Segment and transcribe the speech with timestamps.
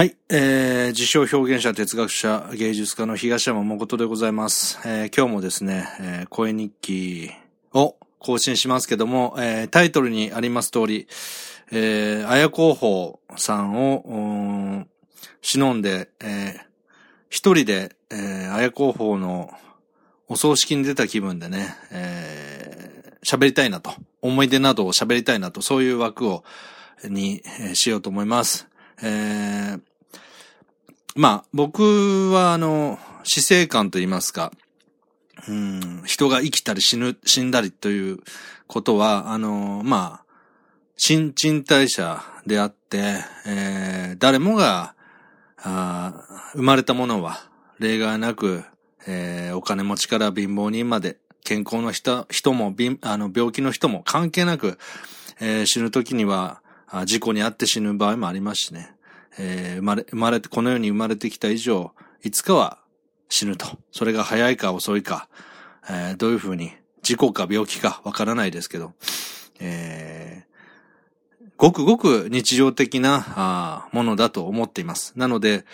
[0.00, 4.78] はい、えー、自称表現者、哲学者、芸術家の東山誠でございます。
[4.86, 7.30] えー今日もですね、えー声日記
[7.74, 11.06] を更新しますけども、えータイトルにあります通り、
[11.70, 14.88] えー、綾候補さんを、うん
[15.42, 16.60] 忍んで、えー
[17.28, 19.52] 一人で、えー、綾候補の
[20.28, 23.90] お葬式に出た気分でね、えー喋りたいなと、
[24.22, 26.42] 思い出などを喋りたいなと、そういう枠を、
[27.04, 28.66] に、えーしようと思います。
[29.02, 29.89] えー
[31.16, 34.52] まあ、僕は、あの、死生観と言いますか、
[35.48, 38.18] うん、人が生きたり死ぬ、死んだりという
[38.66, 40.30] ことは、あの、まあ、
[40.96, 43.14] 新陳代謝であって、
[43.46, 44.94] えー誰もが、
[45.56, 46.12] あ
[46.52, 47.40] 生まれたものは、
[47.78, 48.64] 例外なく、
[49.06, 54.78] えーお金持ちから貧乏人まで、健康の人人も、病あの病気の人も関係なく、
[55.40, 56.60] えー死ぬ時には、
[57.06, 58.94] 事故に遭って死ぬ場合もありますしね。
[59.38, 61.92] えー生まれ、生まれて、この世に生まれてきた以上、
[62.22, 62.78] いつかは
[63.28, 63.66] 死ぬと。
[63.92, 65.28] それが早いか遅いか、
[65.88, 68.92] えーどういうふうに、事故か病気かわからないですけど、
[69.60, 70.50] えー
[71.56, 75.12] ごくごく日常的なあものだと思っています。
[75.16, 75.66] なので、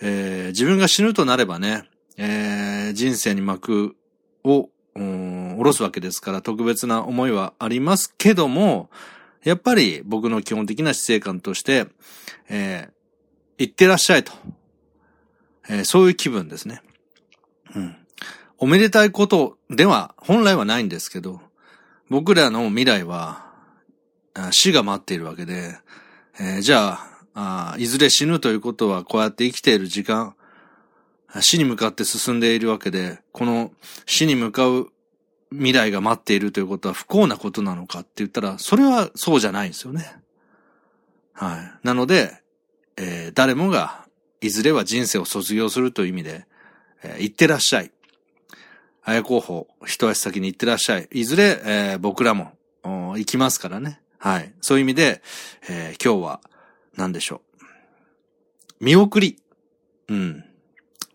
[0.00, 1.84] えー自分が死ぬとなればね、
[2.16, 3.94] えー人生に幕
[4.42, 8.90] を、うん下ろすわけですから特別な思いはありますけども、
[9.42, 11.88] やっぱり僕の基本的な死生観として、
[12.48, 12.94] えー
[13.58, 14.32] 行ってらっしゃいと。
[15.68, 16.82] えーそういう気分ですね。
[17.74, 17.96] うん。
[18.58, 21.40] おめでたいことでは本来はないんですけど、
[22.08, 23.52] 僕らの未来は、
[24.50, 25.76] 死が待っているわけで、
[26.38, 26.98] えーじゃ
[27.34, 30.34] ああ、いずれ死ぬということはこうやって生きている時間、
[31.40, 33.72] 死に向かって進んでいるわけで、この
[34.06, 34.92] 死に向かう
[35.50, 40.16] 未来が待っているということは不幸なことなのかって言ったら、それはそうじゃないんですよね。
[41.32, 41.86] はい。
[41.86, 42.43] なので、
[42.96, 44.04] えー誰もが、
[44.40, 46.46] いずれは人生を卒業するという意味で、
[47.02, 47.90] えー行ってらっしゃい。
[49.02, 51.08] 綾候補、一足先に行ってらっしゃい。
[51.12, 54.00] いずれ、えー僕らも、行きますからね。
[54.18, 54.52] はい。
[54.60, 55.22] そういう意味で、
[55.68, 56.40] えー今日は、
[56.96, 58.84] 何でしょう。
[58.84, 59.38] 見送り。
[60.08, 60.44] うん。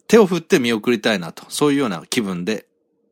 [0.08, 2.66] 手を振って見送りたいなと、そういうような気分で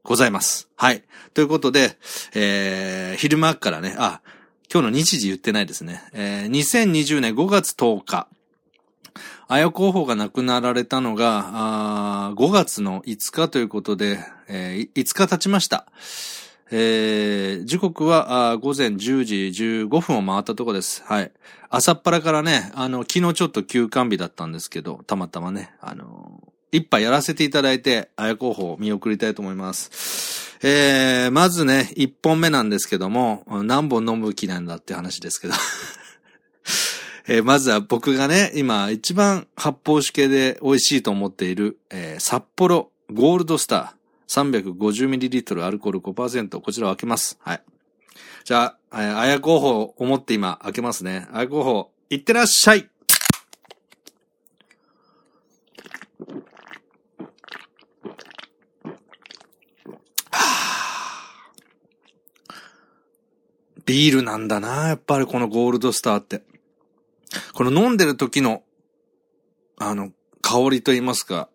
[0.04, 0.68] ございます。
[0.76, 1.04] はい。
[1.34, 1.98] ということで、
[2.34, 4.22] えー昼間からね、あ、
[4.72, 6.04] 今日の日時言ってないですね。
[6.14, 8.28] えー2020年5月10日。
[9.50, 14.20] 綾候補が亡くなられたのが、あ5月の5日ということで、
[14.50, 15.88] えー5日経ちました。
[16.70, 19.36] えー時刻は午前10時
[19.88, 21.02] 15分を回ったとこです。
[21.06, 21.32] はい。
[21.70, 26.42] 朝っぱらからね、あの、昨日ちょっと休館日だったんですけど、たまたまね、あの
[26.74, 30.58] 一杯やらせていただいて、綾候補を見送りたいと思います。
[30.62, 35.54] えー、まずね、一本目なんですけども、何本飲む気なんだって話ですけど。
[37.30, 47.38] えーまずは僕がね、今一番発泡酒系で美味しいと思っている、えー札幌ゴールドスター 350ml アルコール5%こちらを開けます。
[47.42, 47.62] はい。
[48.46, 51.28] じゃあ、えー、綾候補を思って今開けますね。
[51.34, 52.90] 綾候補、いってらっしゃい
[63.86, 66.42] ビールなんだな、やっぱりこのゴールドスターって。
[67.54, 68.64] この飲んでる時の、
[69.78, 70.12] あの、
[70.42, 71.50] 香りと言いますか、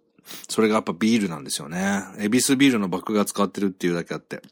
[0.49, 2.03] それがやっぱビールなんですよね。
[2.19, 4.43] エビスビールの爆が使ってるっていうだけあって。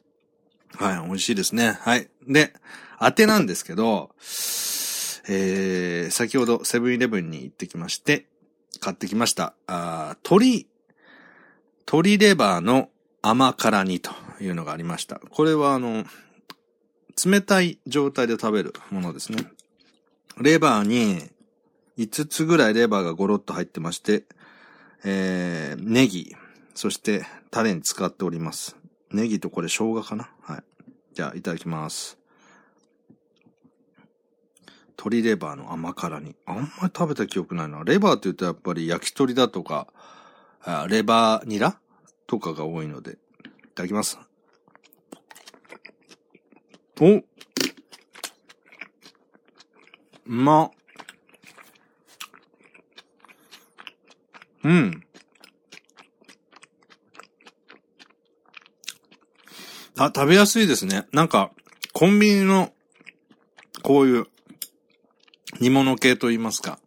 [0.75, 1.77] はい、美味しいですね。
[1.81, 2.09] はい。
[2.27, 2.53] で、
[2.99, 4.11] 当てなんですけど、
[5.27, 8.25] えー、先ほどセブンイレブンに行ってきまして、
[8.79, 9.53] 買ってきました。
[9.67, 10.67] あー鶏、
[11.85, 12.89] 鶏レバーの
[13.21, 15.19] 甘辛煮というのがありました。
[15.29, 16.05] これはあの、
[17.23, 19.45] 冷たい状態で食べるものですね。
[20.39, 21.29] レバーに
[21.97, 24.23] 5つぐらいレバーがゴロッと入ってまして、
[25.03, 26.35] えー、ネギ、
[26.73, 28.75] そしてタレに使っております。
[29.11, 30.29] ネギとこれ生姜かな？
[30.41, 30.63] はい。
[31.13, 32.17] じゃあ、いただきます。
[34.97, 36.35] 鶏レバーの甘辛に。
[36.45, 37.83] あんまり食べた記憶ないな。
[37.83, 39.87] レバーって言うとやっぱり焼き鳥だとか、
[40.63, 41.79] あレバーニラ？
[42.27, 43.11] とかが多いので。
[43.11, 44.19] いただきます。
[46.99, 47.23] お
[50.31, 50.71] うま。
[54.63, 55.03] うん。
[59.97, 61.05] あ、食べやすいですね。
[61.11, 61.51] なんか、
[61.91, 62.71] コンビニの、
[63.83, 64.27] こういう、
[65.59, 66.79] 煮物系と言いますか。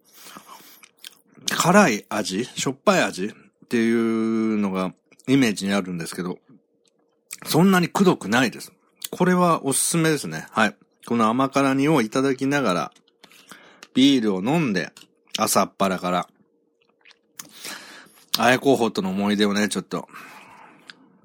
[1.46, 2.46] 辛い味？
[2.46, 3.32] しょっぱい味っ
[3.68, 4.94] ていうのが
[5.28, 6.38] イメージにあるんですけど、
[7.44, 8.72] そんなにくどくないです。
[9.10, 10.46] これはおすすめですね。
[10.50, 10.76] はい。
[11.06, 12.92] この甘辛煮をいただきながら、
[13.94, 14.92] ビールを飲んで、
[15.38, 16.28] 朝っぱらから、
[18.36, 20.08] あや候補との思い出をね、ちょっと、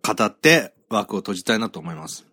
[0.04, 2.26] 語って枠を閉じたいなと思います。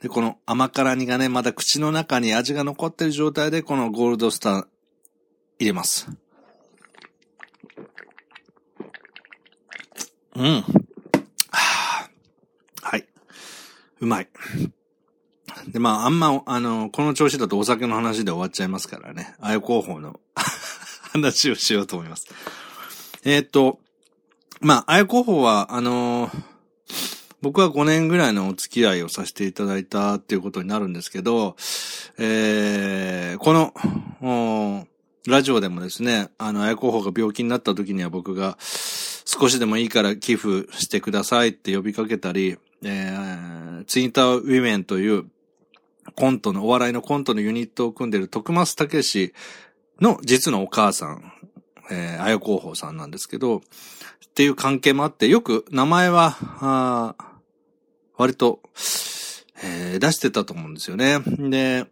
[0.00, 4.66] で、この甘辛煮がね、まだ口の中に味が残ってる状態で、このゴールドスター
[5.58, 6.08] 入れます。
[10.34, 10.64] うん。
[12.82, 13.06] はい。
[14.00, 14.28] うまい。
[15.68, 19.34] で、まあ、あんま、あの、この調子だとお酒の話で終わっちゃいますからね。
[19.40, 20.20] あや広報の
[21.12, 22.26] 話をしようと思います。
[23.24, 23.80] えー、っと、
[24.60, 26.42] まあ、あや広報は、あのー、
[27.42, 31.56] 僕は5年ぐらいのお付き合いをさせていただいたっていうことになるんですけど、
[32.18, 34.86] えー、この、
[35.26, 45.26] ラジオでもですね、あの、あや広報が病気になった時には僕が少しでもいいから寄付してくださいって呼びかけたり、えー、ツインターウィメンという
[46.14, 49.34] コントの、お笑いのコントのユニットを組んでる徳松武史
[50.00, 51.32] の実のお母さん、
[51.90, 53.60] えー、あや広報さんなんですけど、っ
[54.34, 57.14] ていう関係もあって、よく名前は、あ
[58.16, 58.60] 割と、
[59.62, 61.20] えー、出してたと思うんですよね。
[61.20, 61.86] で、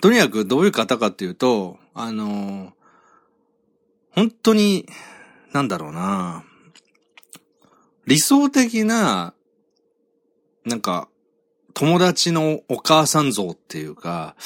[0.00, 2.70] とにかくどういう方かっていうと、あのー、
[4.10, 4.86] 本当に、
[5.52, 6.44] なんだろうな
[8.06, 9.34] 理想的な、
[10.64, 11.08] なんか、
[11.74, 14.36] 友達のお母さん像っていうか、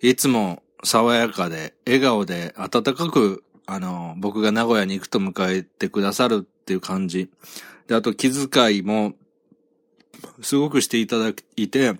[0.00, 7.30] いつも爽やかで、笑顔で、温かく、あの、僕が名古屋に行くと迎えてくださるっていう感じ。
[7.88, 9.14] で、あと気遣いも、
[10.42, 11.94] すごくしていただいて、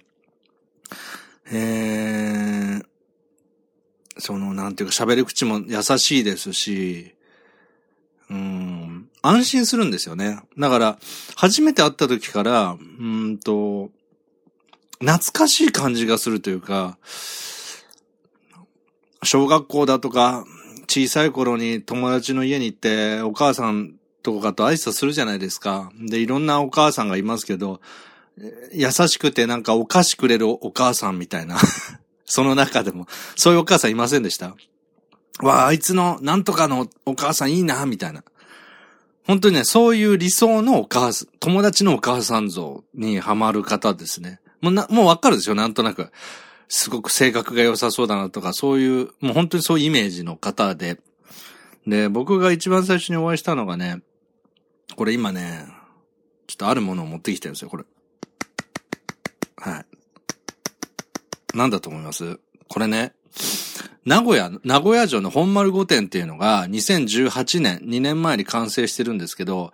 [1.51, 2.85] えー、
[4.19, 7.15] その、なんていうか喋り口も優しいですし、
[8.31, 10.41] うん、安心するんですよね。
[10.59, 10.99] だから、
[11.37, 13.91] 初めて会った時から、うんと、
[15.05, 16.99] 懐かしい感じがするというか、
[19.23, 20.45] 小学校だとか、
[20.89, 25.91] 小さい頃に友達の家に行って、お母さんとかと挨拶するじゃないですか。
[26.01, 27.81] で、いろんなお母さんがいますけど、
[28.73, 31.57] 優しくてなんかお菓子くれるお母さんみたいな
[32.27, 33.07] その中でも、
[33.37, 34.57] そういうお母さんいませんでした？
[35.41, 38.25] わあ、あいつのなんとかのお母さんいいな、みたいな。
[39.27, 44.41] 本当にね、そういう理想のお母さん、友達のお母さん像にハマる方ですね。
[44.65, 45.55] もうな、もうわかるでしょ？
[45.55, 46.11] なんとなく。
[46.67, 50.99] すごく性格が良さそうだなとか、そういう、もう本当にそういうイメージの方で。
[51.87, 54.01] で、僕が一番最初にお会いしたのがね、
[54.97, 55.67] これ今ね、
[56.47, 57.85] ちょっとあるものを持ってきてるんですよ、これ。
[59.59, 61.57] はい。
[61.57, 62.41] なんだと思います？
[62.69, 63.13] これね、
[64.07, 69.73] 名古屋、名古屋城の本丸御殿っていうのが2018年、2年前に完成してるんですけど、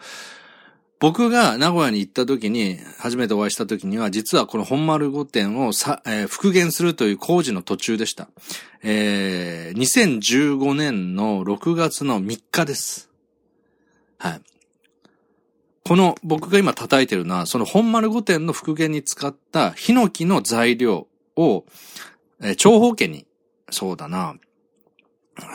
[1.01, 8.29] 僕が名古屋に行った時に、初めてお会いした時には、実はこの本丸御殿をさ、えー、復元するという工事の途中でした。
[8.83, 13.09] えー、2015年の6月の3日です。
[14.19, 14.41] はい。
[15.87, 21.65] この僕が今叩いてるのは、その本丸御殿の復元に使ったヒノキの材料を、
[22.43, 23.27] えー、長方形に、
[23.71, 24.35] そうだな、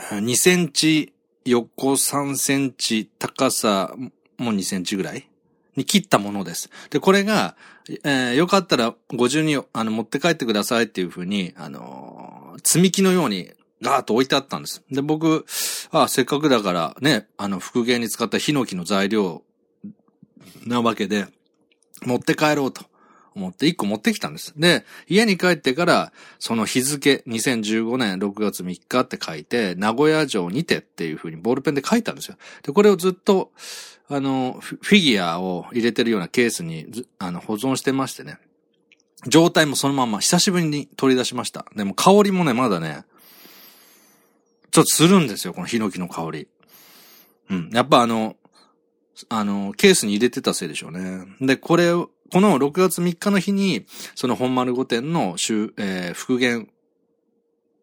[0.10, 1.14] 2センチ、
[1.46, 3.94] 横3センチ、高さ
[4.40, 5.30] も2センチぐらい
[5.76, 6.70] に切ったものです。
[6.90, 7.56] で、これが、
[8.04, 13.52] えー、よかったらご自にあの持って帰ってくださいっていうふうに、あのー、積み木のように
[13.82, 14.84] ガーッと置いてあったんです。
[14.92, 15.46] で、僕、
[15.92, 19.44] あせっかくだからね、あの、復元に使ったヒノキの材料
[20.66, 21.28] なわけで、
[22.04, 22.86] 持って帰ろうと
[23.36, 24.54] 思って一個持ってきたんです。
[24.58, 32.38] で、家に帰ってから、その日付、2015年6月3日って書いて、名古屋城にてっていう風にボールペンで書いたんですよ。
[32.64, 33.52] で、これをずっと、
[34.08, 38.38] あの、フィギュアを入れてるようなケースに、あの、保存してましてね。
[39.28, 41.66] 状態もそのまま久しぶりに取り出しました。
[41.76, 43.04] でも香りもね、まだね、
[44.72, 46.48] ちょっとするんですよ、このヒノキの香り。
[47.50, 47.70] うん。
[47.74, 48.36] やっぱあの、
[49.30, 51.26] あの、ケースに入れてたせいでしょうね。
[51.42, 55.36] で、これを、この6月3日の日に、その本丸御殿の、
[55.78, 56.70] えー、復元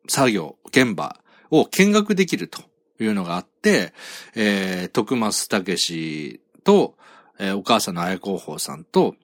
[0.09, 1.21] 作業、現場
[1.51, 2.63] を見学できると
[2.99, 3.93] いうのがあって、
[4.35, 6.95] えー、徳松武史と、
[7.39, 9.15] えー、お母さんの綾広報さんと、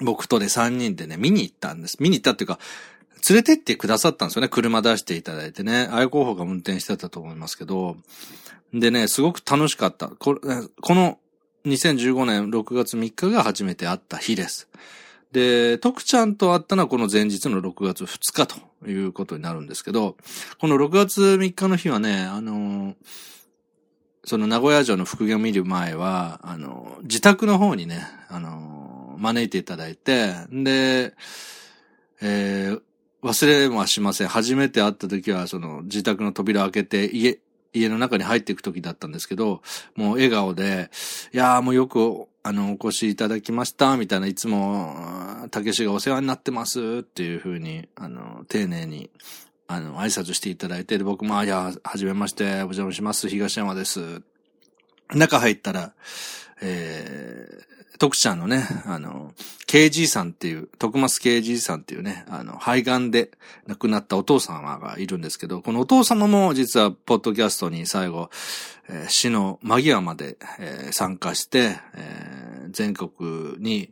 [0.00, 1.96] 僕とで3人でね、見に行ったんです。
[2.00, 2.58] 見に行ったっていうか、
[3.28, 4.48] 連れてってくださったんですよね。
[4.48, 5.88] 車出していただいてね。
[5.90, 7.96] 綾広報が運転してたと思いますけど。
[8.72, 10.08] でね、すごく楽しかった。
[10.08, 10.38] こ
[10.80, 11.18] この
[11.66, 14.68] 2015年6月3日が初めて会った日です。
[15.32, 20.16] で、徳ちゃんと会ったのはこの前日の6月2日ということになるんですけど、
[20.60, 22.94] この6月3日の日はね、あの、
[24.24, 31.14] その名古屋城の復元を見る前は、あの、自宅の方にね、あの、招いていただいて、で、
[32.22, 32.76] え、
[33.22, 34.28] 忘れもしません。
[34.28, 37.38] 初めて会った時は、その自宅の扉開けて、家、
[37.76, 39.62] 家の中に入っていく時だったんですけど、
[39.94, 40.90] もう笑顔で、
[41.32, 49.10] いやーもうよく、あの、お越しいただきました、みたいな、いつも、たけしがお世話になってます、っていうふうに、あの、丁寧に、
[49.68, 54.22] あの、挨拶していただいて、僕も、あ、いや、はじめまして、お邪魔します、東山です。
[55.14, 55.92] 中入ったら、
[56.60, 59.32] えー、徳ちゃんのね、あの、
[59.66, 63.30] KG さんっていう、徳松 KG さんっていうね、あの、肺がんで
[63.66, 68.30] 亡くなったお父様がいるんですけど、このお父様も実は、ポッドキャストに最後、
[68.88, 73.90] えー、死の間際まで、えー、参加して、えー、全国に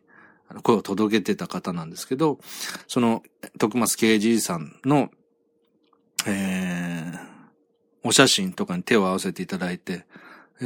[0.63, 2.39] 声を届けてた方なんですけど、
[2.87, 3.23] その、
[3.59, 5.11] 徳松 KG さんの、
[6.27, 7.19] えー、
[8.03, 10.07] お写真とかに手を合わせていただいて、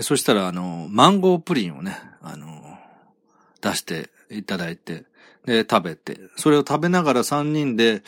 [0.02, 2.57] そしたら、あの、マンゴープリンをね、あの、
[3.60, 5.04] 出していただいて、
[5.44, 8.02] で、食べて、それを食べながら3人で、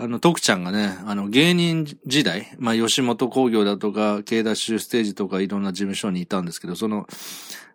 [0.00, 7.08] あの、徳ちゃんがね、あの、芸人時代、まあ、吉本工業だとか、K ダッシュステージとかいろんな事務所にいたんですけど、その、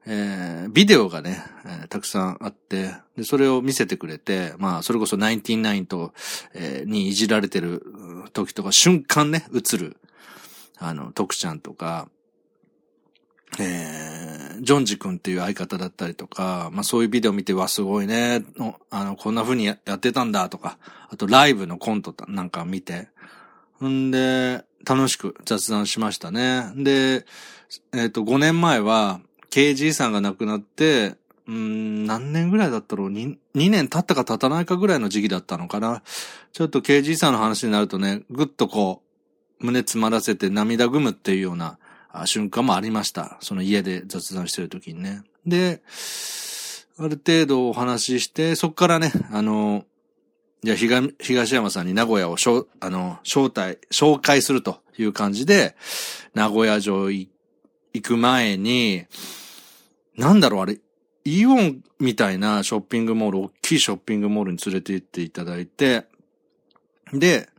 [0.06, 6.14] えー、ビデオがね、えー、たくさんあって、で、それを見せてくれて、まあ、それこそナインティナインと、
[6.54, 7.84] えー、にいじられてる
[8.32, 9.98] 時とか、瞬間ね、映る、
[10.78, 12.08] あの、徳ちゃんとか、
[13.60, 14.23] えー、
[14.64, 18.44] ジョンジ君っていう相方だったりとか、まあそういうビデオ見て、わ、すごいね、
[18.90, 20.78] あの、こんな風にやってたんだとか、
[21.10, 23.10] あとライブのコントなんか見て、
[23.84, 26.72] んで、楽しく雑談しましたね。
[26.76, 27.26] で、
[27.94, 31.16] えっ、ー、と、5年前は、KG さんが亡くなって、
[31.46, 36.02] うん、何年ぐらいだったろう？2, ?2 年経ったか経たないかぐらいの時期だったのかな。
[36.54, 39.02] ちょっと KG さんの話になるとね、ぐっとこ
[39.62, 41.78] う、胸詰まらせて涙ぐむっていうような
[42.26, 43.38] 瞬間もありました。
[43.42, 45.24] その家で雑談してる時にね。
[45.46, 45.82] で、
[46.98, 49.86] ある程度お話しして、そっからね、あの、
[50.64, 55.76] じゃあ東、山さんに名古屋をしょあの、招待、紹介するという感じで、
[56.34, 57.30] 名古屋城行
[58.02, 59.06] く前に、
[60.16, 60.80] なんだろうあれ、
[61.26, 66.06] イオンみたいなショッピングモール、大きいショッピングモールに連れて行っていただいて、
[67.12, 67.50] で、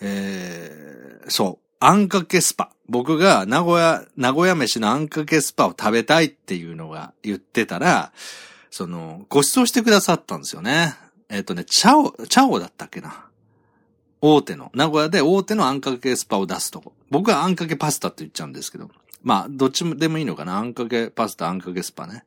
[0.00, 2.70] えー、そう、あんかけスパ。
[2.88, 8.10] 僕が名古屋、名古屋飯のあんかけスパを食べたいっていうのが言ってたら、
[8.70, 10.94] その、ご馳走してくださったんですよね。
[11.28, 13.26] えっ、ー、とね、チャオ、チャオだったっけな。
[14.22, 16.94] 大手の、名古屋で大手のあんかけスパを出すとこ。
[17.10, 18.88] 僕はあんかけパスタって言っちゃうんですけど。
[19.22, 20.56] まあ、どっちでもいいのかな。
[20.56, 22.24] あんかけパスタ、あんかけスパね。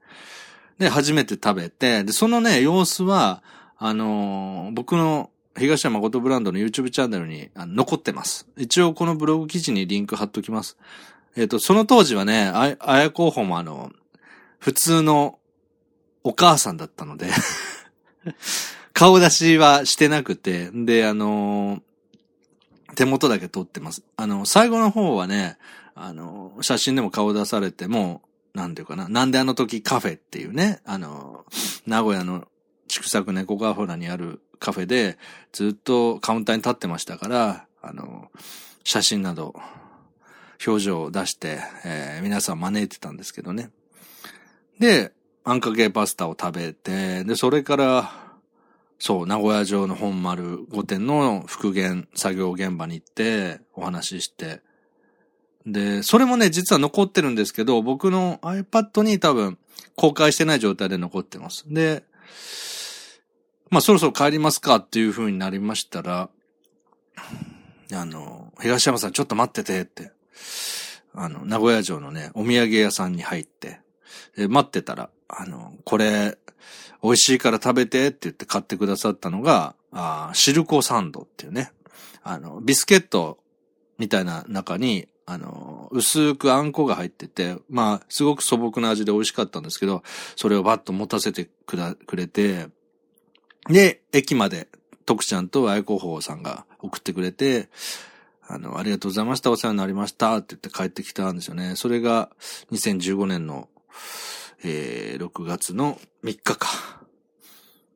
[0.77, 3.41] で、初めて食べて、で、そのね、様子は、
[3.79, 8.47] あのー、僕の東山誠ブランドの YouTube チャンネルに残ってます。
[8.57, 10.77] 一応このブログ記事にリンク貼っときます。
[11.35, 13.91] えっ、ー、と、その当時はね、あ、あや候補もあの、
[14.59, 15.39] 普通の
[16.23, 17.29] お母さんだったので
[18.93, 21.81] 顔出しはしてなくて、で、あのー、
[22.95, 24.03] 手元だけ撮ってます。
[24.15, 25.57] あの、最後の方はね、
[25.95, 28.21] あのー、写真でも顔出されても、
[28.53, 31.45] なんていうかな、なんであの時カフェっていうね、あの
[31.85, 32.47] 名古屋の
[32.87, 35.17] 畜作猫カフラにあるカフェで
[35.51, 38.31] ずっとカウンターに立ってましたから、あの、
[38.83, 39.55] 写真など、
[40.65, 43.69] 表情を出して、えー、皆さん招いてたんですけどね。
[44.79, 45.11] で、
[45.43, 48.11] あんかけパスタを食べて、で、それから、
[48.99, 54.61] そう、名古屋城の本丸御殿の復元作業現場に行って、お話しして、
[55.65, 59.57] で、それもね、実は残ってるんですけど、僕の iPad に多分
[59.95, 61.65] 公開してない状態で残ってます。
[61.67, 62.03] で、
[63.69, 66.29] まあそろそろ帰りますかっていう風になりましたら、
[67.93, 70.11] あの、東山さんちょっと待っててって、
[71.13, 73.79] あの、名古屋城のね、お土産屋さんに入って、
[74.35, 76.37] 待ってたら、あの、これ、
[77.03, 81.71] 美味しいから食べてって言って買ってくださったのが、あシルコサンドっていうね、
[82.23, 83.39] あの、ビスケット
[83.97, 90.03] みたいな中に、あの、薄くあんこが入ってて、まあ、すごく素朴な味で美味しかったんですけど、
[90.35, 92.67] それをバッと持たせてくだくれて、
[93.69, 94.67] で、駅まで、
[95.05, 97.69] 徳ちゃんと愛好法さんが送ってくれて、
[98.47, 101.75] あの、ありがとうございました、お世話になりました、って言って帰ってきたんですよね。
[101.75, 102.29] それが
[102.71, 103.69] 2015年の、
[104.63, 106.67] えー、6月の3日か。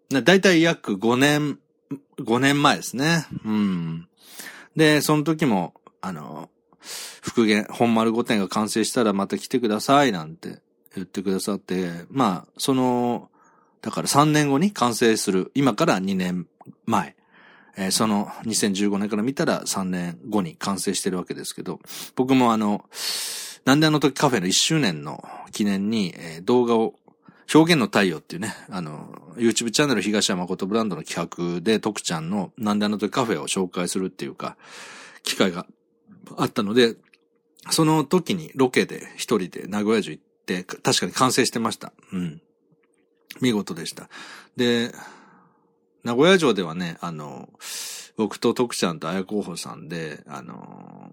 [0.10, 1.60] だいたい約5年、
[2.20, 3.26] 5年前ですね。
[3.46, 4.08] うん。
[4.76, 6.50] で、その時も、あの、
[7.22, 10.60] 復元、本丸御殿が完成したらまた来てください、なんて
[10.96, 13.31] 言ってくださって、まあ、その、
[13.82, 15.52] だから3年後に完成する。
[15.56, 16.48] 今から2年
[16.86, 17.16] 前。
[17.78, 21.80] えー、その2015年から見たら3年後に完成してるわけですけど、
[22.16, 22.86] 僕もあの、
[23.66, 26.96] なんであの時カフェの1周年の記念に、えー、動画を、
[27.54, 34.56] 表現の太陽っていうね、あの、YouTube チャンネル東山誠ブランドの企画で、徳ちゃんのなんであの時カフェを紹介するっていうか、
[35.24, 35.66] 機会が
[36.38, 36.96] あったので、
[37.70, 41.92] その時にロケで一人で名古屋城行って、確かに完成してました。
[42.14, 42.42] うん。
[43.40, 44.10] 見事でした。
[44.56, 44.94] で、
[46.04, 47.50] 名古屋城ではね、あの、
[48.18, 51.12] 僕と徳ちゃんと綾候補さんで、あの、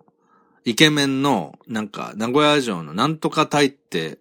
[0.65, 4.19] イケメンの、なんか、名古屋城のなんとか隊って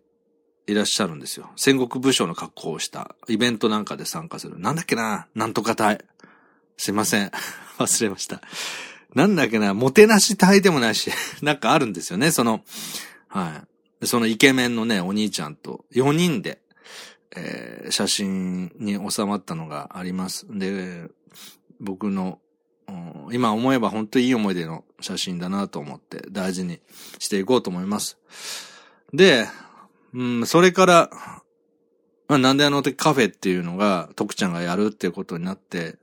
[0.67, 1.49] いらっしゃるんですよ。
[1.55, 4.59] 戦国武将の格好をしたイベントなんかで参加する。
[4.59, 5.99] なんだっけななんとか隊。
[6.77, 7.31] すいません。
[7.79, 8.41] 忘れました。
[9.13, 11.09] なんだっけなもてなし隊でもないし、
[11.41, 12.31] なんかあるんですよね。
[12.31, 12.63] その、
[13.29, 13.63] は
[14.01, 14.05] い。
[14.05, 16.61] そのイケメンのね、お兄ちゃんと4人で、
[17.35, 20.47] えー、写真に収まったのがあります。
[20.49, 21.09] で、
[21.79, 22.39] 僕の、
[23.31, 26.79] 今思えば本当にいい思い出の写真だなと思って大事に
[27.19, 28.17] していこうと思います。
[29.13, 29.47] で、
[30.13, 31.09] うん、それから、
[32.27, 35.97] まあ、なんであの時カフェっていうのが、徳ちゃんがやるっていうことになって、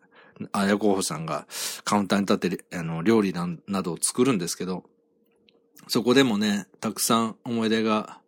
[0.53, 1.47] あや候補さんが
[1.85, 4.85] カウンターに立って、あの、料理ななどを作るんですけど、
[5.89, 8.21] そこでもね、たくさん思い出が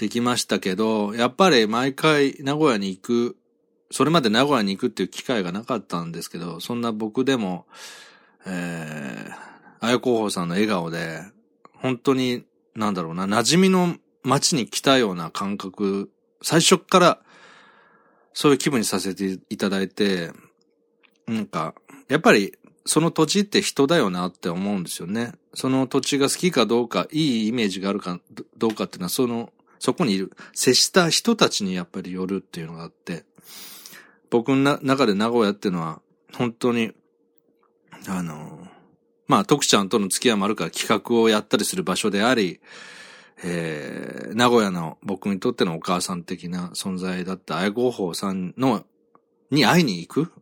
[0.00, 3.36] できましたけど、やっぱり毎回名古屋に行く、
[3.90, 7.66] それまで名古屋に行くっていう機会がなかったんですけど、そんな僕でも、
[8.46, 9.32] えー、
[9.78, 11.20] あや候補さんの笑顔で、
[11.74, 17.20] 本当に、なんだろうな、馴染みの街に来たような感覚、最初から
[18.32, 20.30] そういう気分にさせていただいて、
[21.26, 21.74] なんか、
[22.08, 22.54] やっぱり
[22.86, 25.32] その土地って人だよなって思うんですよね。
[25.52, 28.18] その土地が好きかどうか、いいイメージがあるか
[28.56, 33.24] どうかっていうのは、その、そこにいる、接した人たちにやっぱりよるっていうのがあって、
[34.30, 36.00] 僕の中で名古屋っていうのは、
[36.34, 36.92] 本当に、
[38.06, 38.68] あの、
[39.26, 42.60] まあ、徳ちゃんとの付き合いもあるから企画をやったりする場所であり、
[43.42, 48.84] えー、名古屋の僕にとってのお母さん的な存在だった愛護法さんの、
[49.50, 50.32] に会いに行く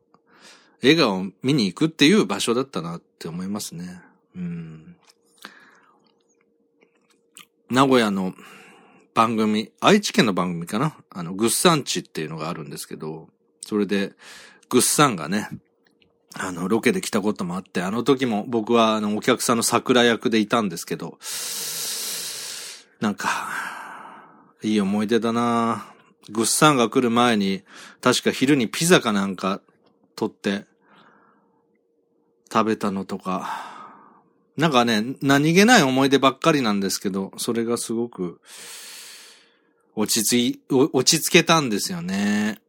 [0.83, 4.01] 映画を見に行くっていう場所だったなって思いますね。
[4.37, 4.96] うん。
[7.70, 8.35] 名古屋の
[9.18, 10.94] 番組、愛知県の番組かな？
[11.11, 13.26] あの、グッサンチっていうのがあるんですけど、
[13.66, 14.12] それで、
[14.68, 15.48] グッサンがね、
[16.35, 21.18] あの、ロケで来たこともあって、あの時も僕はあの、お客さんの桜役でいたんですけど、
[23.00, 23.28] なんか、
[24.62, 25.92] いい思い出だな。
[26.31, 27.64] ぐっさんが来る前に、
[28.00, 29.61] 確か昼にピザかなんか
[30.14, 30.64] 取って
[32.52, 34.14] 食べたのとか、
[34.57, 38.40] なんかね、何気ない思い出ばっかりなんですけど、それがすごく
[40.00, 42.61] 落ち着い、落ち着けたんですよね。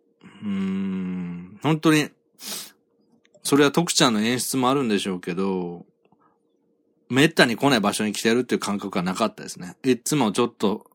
[0.41, 2.09] うん、本当に、
[3.43, 5.85] それは徳ちゃんの演出もあるんでしょうけど、
[7.07, 9.77] めったに来ない場所に来てるっていう感覚がなかったですね。
[9.83, 10.89] いつもちょっと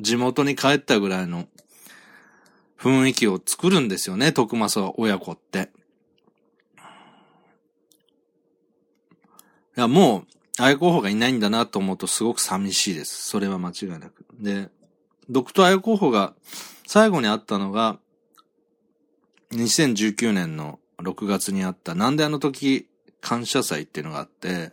[0.00, 1.48] 地元に帰ったぐらいの
[2.78, 5.72] 雰囲気を作るんですよね、徳正親子って。
[9.76, 10.26] いや、も
[10.58, 13.26] う、愛候補がいないんだなと思うとすごく寂しいです。
[13.26, 14.24] それは間違いなく。
[14.38, 14.68] で、
[15.32, 16.34] ドクター愛候補が
[16.86, 17.98] 最後に会ったのが、
[19.52, 22.86] 2019年の6月にあった、なんであの時
[23.22, 24.72] 感謝祭っていうのがあって、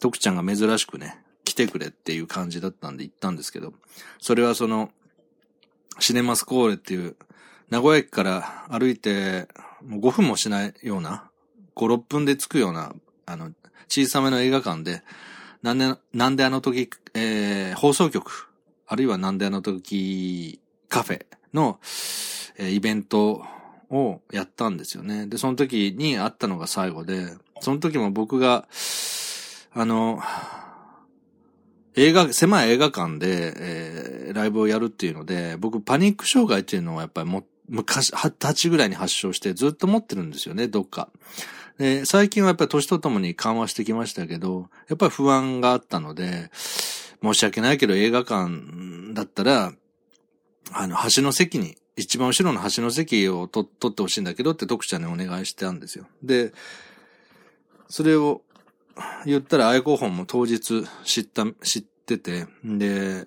[0.00, 3.74] 徳ちゃんが珍しくね、来てくれっていう感じだったんで行ったんですけど、
[4.18, 4.90] それはその、
[5.98, 7.16] シネマスコーレっていう、
[7.68, 9.46] 名古屋駅から歩いて、
[9.86, 11.30] もう5分もしないような、
[11.76, 12.94] 5、6分で着くような、
[13.26, 13.52] あの、
[13.88, 15.02] 小さめの映画館で、
[15.62, 18.47] なんで、なんであの時、えー、放送局、
[18.88, 21.78] あるいはなんであの時、カフェの、
[22.56, 23.44] え、イベント
[23.90, 25.26] をやったんですよね。
[25.26, 28.66] で、その時に会ったのが最後で、その時も僕が、
[29.74, 30.20] あの、
[31.96, 41.10] 映画、狭い映画館で、えー、ライブをやるっていうので、僕パニック障害っていうのはやっぱりも、昔、二十歳ぐらいに発症してずっと持ってるんですよね、どっか。
[41.76, 46.50] で、最近はやっぱり年とともに緩和してきましたけど、やっぱり不安があったので、
[47.22, 49.72] 申し訳ないけど映画館だったら、
[50.72, 56.06] あの、端の席に、一番後ろの端の席を取ってほしいんだけどって読者にお願いしてたんですよ。
[56.22, 56.52] で、
[57.88, 58.42] それを
[59.26, 63.26] 言ったら愛好本も当日知った、知ってて、で、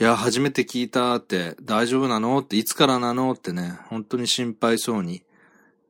[0.00, 5.24] いや、初めて聞いたって、大丈夫なのって、いつからなのってね、本当に心配そうに、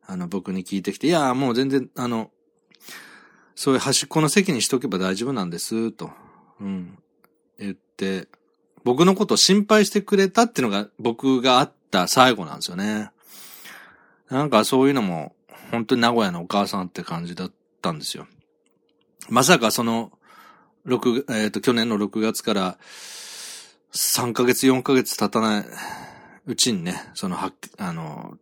[0.06, 2.30] あの、僕に聞いてきて、いや、もう全然、あの、
[3.54, 6.10] そういう端っこの席にしとけば大丈夫なんです、と、
[6.60, 6.98] うん、
[7.58, 8.28] 言って、
[8.84, 13.10] 僕のことを心配してくれたっていうのが僕があった最後なんですよね。
[14.30, 15.34] なんかそういうのも、
[15.70, 18.26] 本当に名古屋のお母さんって感じだったんですよ。
[19.28, 20.12] まさかその、
[20.84, 22.78] 六、えっ、ー、と、去年の6月から
[23.92, 25.64] 3ヶ月、4ヶ月経たない
[26.46, 28.38] うちにね、その、は、あの、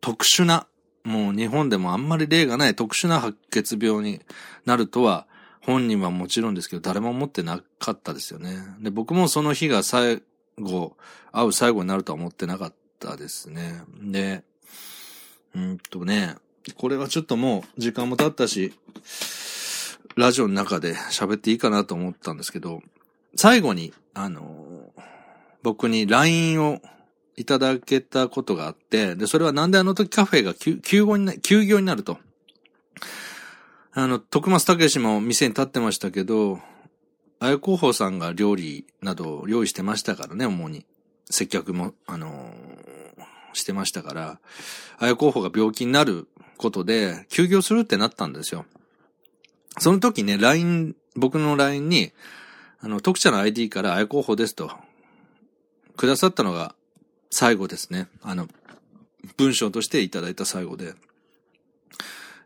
[0.00, 0.66] 特殊な、
[1.04, 4.20] もう日本でもあんまり例がない特殊な白血病に
[4.64, 5.26] なるとは、
[5.66, 8.56] 本人はもちろんですけど、誰も思ってなかったですよね。
[8.78, 10.22] で、僕もその日が最
[10.60, 10.96] 後、
[11.32, 13.82] 会う最後になるとは思ってなかったですね。
[14.00, 14.44] で、
[15.56, 16.36] うんとね、
[16.76, 18.74] これはちょっともう時間も経ったし、
[20.14, 22.80] ラジオの中で喋っていいかなと思ったんですけど、
[23.34, 24.92] 最後に、あの、
[25.64, 26.80] 僕に LINE を
[27.36, 32.18] いただけたことがあって、で、それはなんであの時カフェが休業にな、休業になると。
[33.98, 36.60] あの、徳松武史も店に立ってましたけど、
[37.40, 40.84] あや広報さんが料理などを用意してましたからね、主に。
[41.30, 43.22] 接客も、あのー、
[43.54, 44.38] してましたから、
[44.98, 46.28] あや広報が病気になる
[46.58, 48.66] ことで、休業するってなったんですよ。
[49.78, 52.12] その時ね、LINE、僕の LINE に、
[52.80, 54.70] あの、特茶の ID からあや広報ですと、
[55.96, 56.74] くださったのが
[57.30, 58.08] 最後ですね。
[58.20, 58.46] あの、
[59.38, 60.92] 文章としていただいた最後で、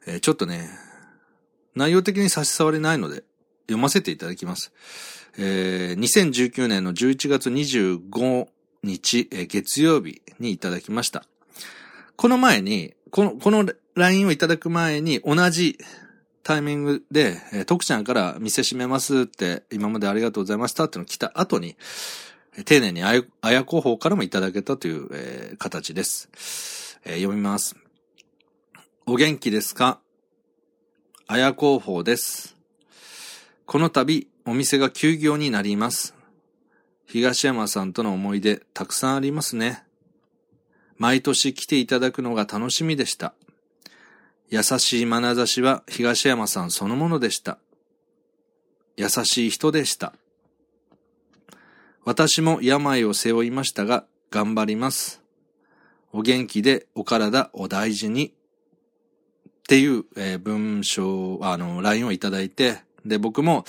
[0.06, 0.70] えー、ちょっとね、
[1.74, 3.24] 内容的に差し障りないので、
[3.66, 4.72] 読ませていただきます。
[5.38, 8.48] えー、2019年の11月25
[8.82, 11.24] 日、えー、月曜日にいただきました。
[12.16, 15.78] この前に、この、この LINE をいただく前に同じ
[16.42, 21.76] タイミングで、えー、徳ちゃんから店閉めますって、今までありがとうございましたっての来た後に、
[22.64, 27.76] 丁寧にあや、あや広報からもいただけたという、えー、形です、えー、読みます。
[29.06, 30.00] お元気ですか？
[31.32, 32.56] あや広報です。
[33.64, 36.12] この度、お店が休業になります。
[37.06, 39.84] 東山さんとの思い出、たくさんありますね。
[40.96, 43.34] 毎年来ていただくのが楽しみでした。
[44.48, 47.60] 優しい眼差しは東山さんそのものでした。
[48.96, 50.12] 優しい人でした。
[52.04, 55.22] 私も病を背負いましたが、頑張ります。
[56.12, 58.34] お元気でお体お大事に。
[59.70, 63.64] っていう、えー、文章、あの、LINE をいただいて、で、僕も、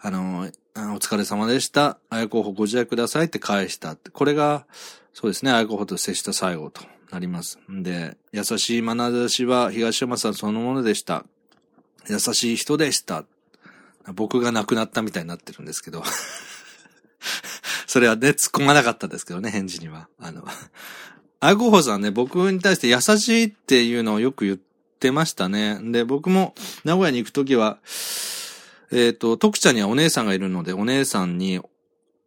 [0.00, 1.98] あの、お疲れ様でした。
[2.08, 3.96] あや候補ご自愛くださいって返した。
[3.96, 4.64] これが、
[5.12, 7.58] そうですね、あや候補と接した最後となります。
[7.70, 11.26] んで、優しい眼差しは東山さんそのものでした。
[12.08, 13.26] 優しい人でした。
[14.14, 16.02] 僕が亡くなったみたいになってるんですけど。
[17.86, 20.08] それはね、突っ込まなかったですけどね、返事には。
[20.18, 20.46] あの、
[21.40, 24.65] あやこほさんね、僕に対して優しいっていうのをよく言って
[25.10, 25.78] ましたね。
[25.82, 26.54] で、僕も
[26.84, 27.78] 名古屋に行くときは、
[28.92, 31.60] えっ、ー、と、徳ちゃんにはお姉さんがいるので、お姉さんに、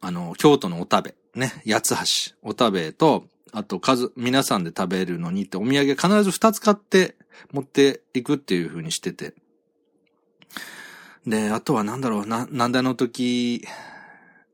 [0.02, 7.16] あの、京都のお食べ、ね、八橋、お食べと、あと、数、皆さんで食べるのにってお土産必ず二つ買って
[7.52, 9.34] 持っていくっていう風にしてて。
[11.26, 13.66] で、あとはなんだろう、な、なんであの時、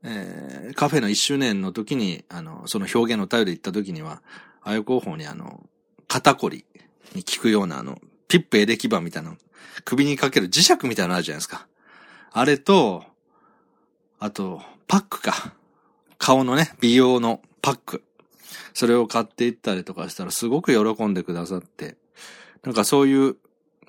[0.02, 4.22] えー、カフェの一周年の時に、あの、その表現の頼り行った時には、
[4.62, 5.64] あや広報にあの、
[6.08, 6.64] 肩こり
[7.14, 7.98] に効くようなあの、
[8.28, 9.36] ピップエレキバンみたいな
[9.84, 11.66] 首にかける磁石みたいなのあるじゃないですか。
[12.32, 13.04] あれと、
[14.18, 15.54] あと、パックか。
[16.18, 18.02] 顔のね、美容のパック。
[18.74, 21.96] それを買っていったりとかしたらすごく喜んでくださって。
[22.62, 23.36] なんかそういう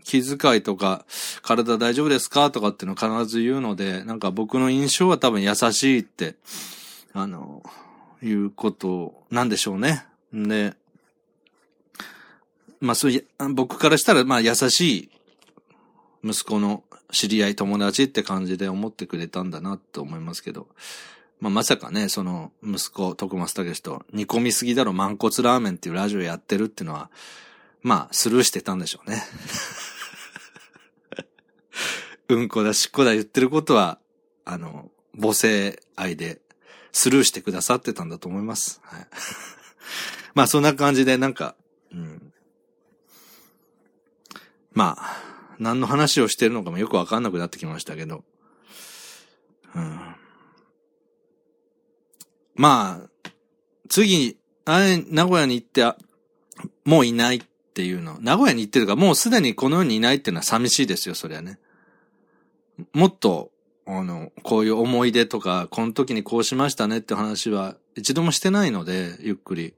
[0.04, 1.06] 気遣いとか、
[1.42, 6.36] 体大丈夫ですかとかっていうのを必ず言うので、なんか僕の印象は多分優しいって、
[7.14, 7.64] あの、
[8.24, 10.06] いうことなんでしょうね。
[10.34, 10.76] で、
[12.80, 15.10] まあそういう、僕からしたら、まあ優しい
[16.24, 20.68] 息子の知り合い友達って感じで思ってくれたんだなと思いますけど。
[21.40, 27.12] まあ、まさかね、その、息子、徳松武と、煮込みすぎだろ、満骨ラーメンっていうラジオやってるっていうのは、
[27.84, 29.24] まあ、スルーしてたんでしょうね。
[32.30, 34.00] うんこだ、しっこだ言ってることは、
[34.46, 36.42] あの、母性愛で、
[36.92, 38.82] スルーしてくださってたんだと思います。
[38.84, 39.08] はい。
[40.34, 41.56] まあ、そんな感じで、なんか、
[41.92, 42.34] うん。
[44.78, 45.24] まあ、
[45.58, 48.24] 何の話をしてるのかもよくわかんなくなってきましたけど。
[49.74, 50.00] うん、
[52.54, 53.30] まあ、
[53.90, 55.84] 次、あれ、名古屋に行って、
[56.86, 57.42] もういないっ
[57.74, 58.20] ていうの。
[58.22, 61.58] 名古屋に行ってるか、もうすでにこの世にいないっていうのは寂しいですよ、そりゃね。
[62.94, 63.50] もっと、
[63.88, 69.74] あの、こういう思い出とか、この時にこうしましたねって話は一度もしてないので、ゆっくり。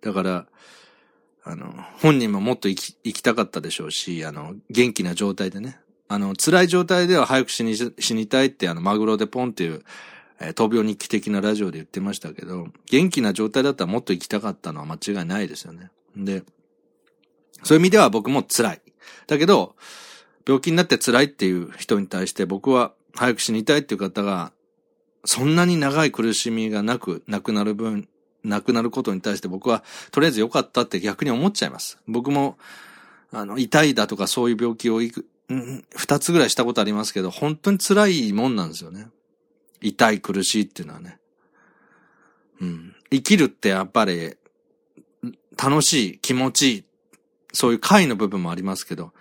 [0.00, 0.46] だから、
[1.44, 5.78] あの、本人ももっと生き、生きたかったでしょうし、あの、元気な状態でね。
[6.08, 9.82] あの、辛い状態では早く死に、死にたいって、あの、マグロでポンっていう、
[10.40, 15.90] えー、闘病日記的なラジオで言ってましたけど、元気な状態だったらもっと生きたかったのは間違いないですよね。
[16.16, 16.44] で、
[17.62, 18.82] そういう意味では僕も辛い。
[19.26, 19.74] だけど、
[20.46, 24.52] 病気になって辛いっていう人に対して僕は早く死にたいっていう方が、
[25.24, 28.08] そんなに長い苦しみがなく亡くなる分、
[28.44, 31.98] 亡くなることに対して僕はとりあえず良かったって逆に思っちゃいます。
[32.06, 32.58] 僕も、
[33.32, 35.00] あの、痛いだとかそういう病気を
[35.48, 39.08] うん、二つぐらいしたことありますけど、本当に辛いもんなんですよね。
[39.82, 41.18] 痛い苦しいっていうのはね。
[42.60, 42.96] うん。
[43.10, 44.34] 生きるってやっぱり、
[45.62, 46.84] 楽しい、気持ちいい、
[47.52, 49.12] そういう快の部分もありますけど、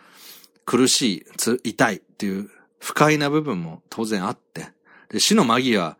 [0.65, 4.69] 苦しい、つ痛いっていう不快な部分も当然あって、
[5.09, 5.97] で死の間際、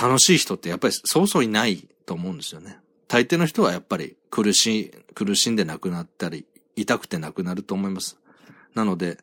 [0.00, 2.80] 楽しい人ってやっぱりそうそういないと思うんですよね。
[3.06, 6.44] 大抵の人はやっぱり苦しい、苦しんで亡くなったり、
[6.74, 8.18] 痛くて亡くなると思います。
[8.74, 9.18] なので、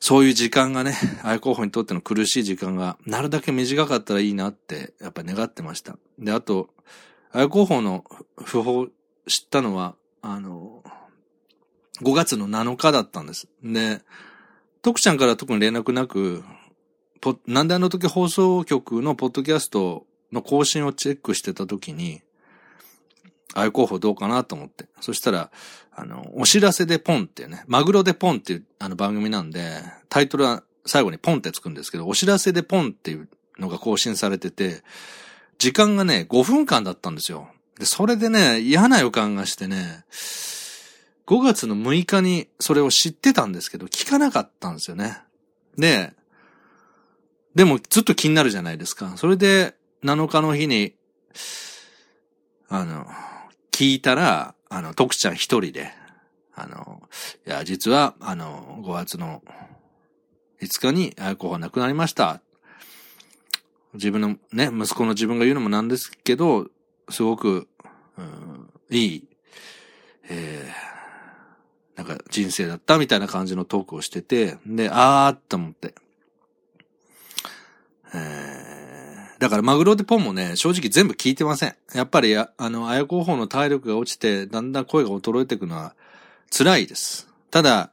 [0.00, 5.96] そういう時間がね、愛候補にとっての苦しい時間が、なるだけ短かったらいいなって、やっぱ願ってました。
[6.18, 6.68] で、あと、
[7.32, 8.04] 愛候補の
[8.36, 8.88] 訃報
[9.26, 10.84] 知ったのは、あの、
[12.02, 13.48] 5月の7日だったんです。
[13.62, 14.02] で、
[14.82, 16.44] 徳ちゃんから特に連絡なく、
[17.46, 22.22] なんであの時放送局のポッドキャストの更新をチェックしてた時に、
[23.54, 24.86] あい候補どうかなと思って。
[25.00, 25.50] そしたら、
[25.92, 34.82] あの、お知らせでポンってね、マグロでポンっていうあの番組なんで、タイトルは最後にポンってつくんですけど、お知らせでポンっていうのが更新されてて、
[35.58, 37.48] 時間がね、5分間だったんですよ。
[37.78, 40.04] で、それでね、嫌な予感がしてね、
[41.26, 45.18] 5月の6日にそれを知ってたんですけど、聞かなかったんですよね。
[45.76, 46.12] で、
[47.54, 49.12] でもずっと気になるじゃないですか。
[49.16, 50.94] それで7日の日に、
[52.68, 53.06] あの、
[53.70, 55.92] 聞いたら、あの、徳ちゃん一人で、
[56.54, 57.02] あの、
[57.46, 59.42] いや、実は、あの、5月の
[60.60, 62.40] 5日に、あやこが亡くなりました。
[63.94, 66.68] 自分のね、息子の自分が言うのもなんですけど、
[67.08, 67.68] すごく、
[68.16, 69.28] うん、いい、
[70.28, 75.94] えー、なんか人生だったみたいな感じのトークをしてて、で、あーっと思って。
[78.14, 78.49] えー、
[79.50, 81.74] だからマグロでポンもね、正直全部聞いてません。
[81.92, 85.96] やっぱり、あの、綾候補の体力が落ちて、だんだん声が衰えていくのは
[86.56, 87.28] 辛いです。
[87.50, 87.90] ただ、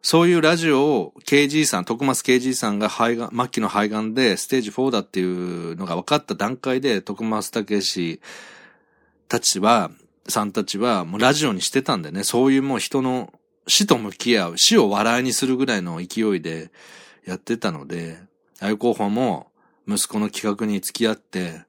[0.00, 8.22] そういうラジオを KG さん、徳松 KG さんが肺がん、末期の肺がんでステージ4だっていうのが分かった段階で、徳松武史
[9.28, 9.90] たちは、
[10.28, 13.34] さんたちはもうラジオにしてたんでね、そういうもう人の
[13.66, 16.70] 死と向き合う、死を笑いにするぐらいの勢いで
[17.26, 18.16] やってたので、
[18.60, 18.78] ああいう
[19.10, 19.49] も
[19.94, 21.62] 息子の企画に付き合って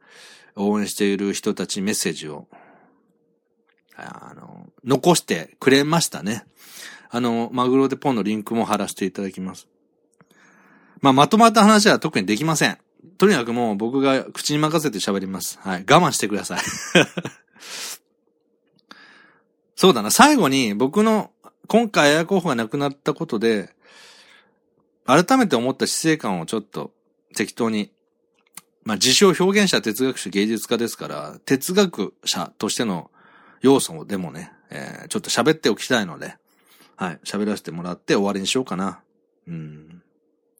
[0.56, 2.48] 応援している人たちメッセージを、
[3.96, 6.46] あの、残してくれましたね。
[7.10, 9.68] あの、マグロでポンのリンクも貼らせていただきます。
[11.02, 12.78] まあ、まとまった話は特にできません。
[13.18, 15.60] とにかくもう僕が口に任せて喋ります。
[15.62, 15.86] はい。
[15.90, 16.60] 我慢してください。
[19.76, 20.12] そうだな。
[20.12, 21.32] 最後に僕の
[21.68, 23.74] 今回エア候補がなくなったことで、
[25.06, 26.92] 改めて思った死生観をちょっと
[27.36, 27.92] 適当に、
[28.84, 33.12] まあ自称表現者、哲学者、芸術家ですから、哲学者としての
[33.62, 36.36] 要素でもね、えー、ちょっと喋っておきたいので、
[36.96, 39.02] はい、喋らせてもらって終わりにしようかな。
[39.48, 40.02] うん。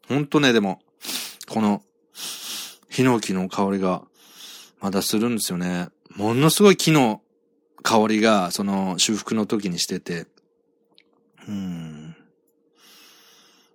[0.08, 0.82] ほんとね、でも、
[1.48, 1.84] この、
[2.90, 4.04] ヒノキの香りが、
[4.80, 5.90] まだするんですよね。
[6.16, 7.22] ものすごい木の
[7.84, 10.28] 香りが、その、修復の時にしてて、
[11.48, 12.16] うん。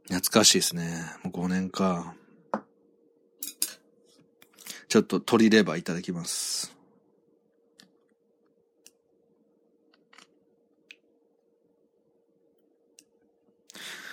[0.09, 1.05] 懐かしいですね。
[1.25, 2.15] もう5年か。
[4.97, 6.75] ちょっと鶏レバーいただきます。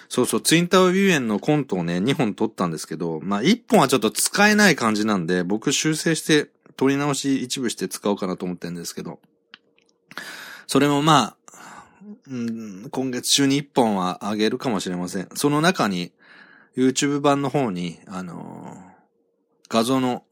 [0.10, 9.22] そうそう、ツインタワービューエンのコントをね、2本撮ったんですけど、まあ1本はちょっと使えない感じなんで、僕修正して撮り直し一部して使おうかなと思ってるんですけど、
[10.68, 11.86] それもまあ、
[12.28, 15.30] うん、今月中に1本は上げるかもしれません。
[15.34, 16.12] その中に、
[16.76, 20.26] YouTube 版の方に、あのー、画像の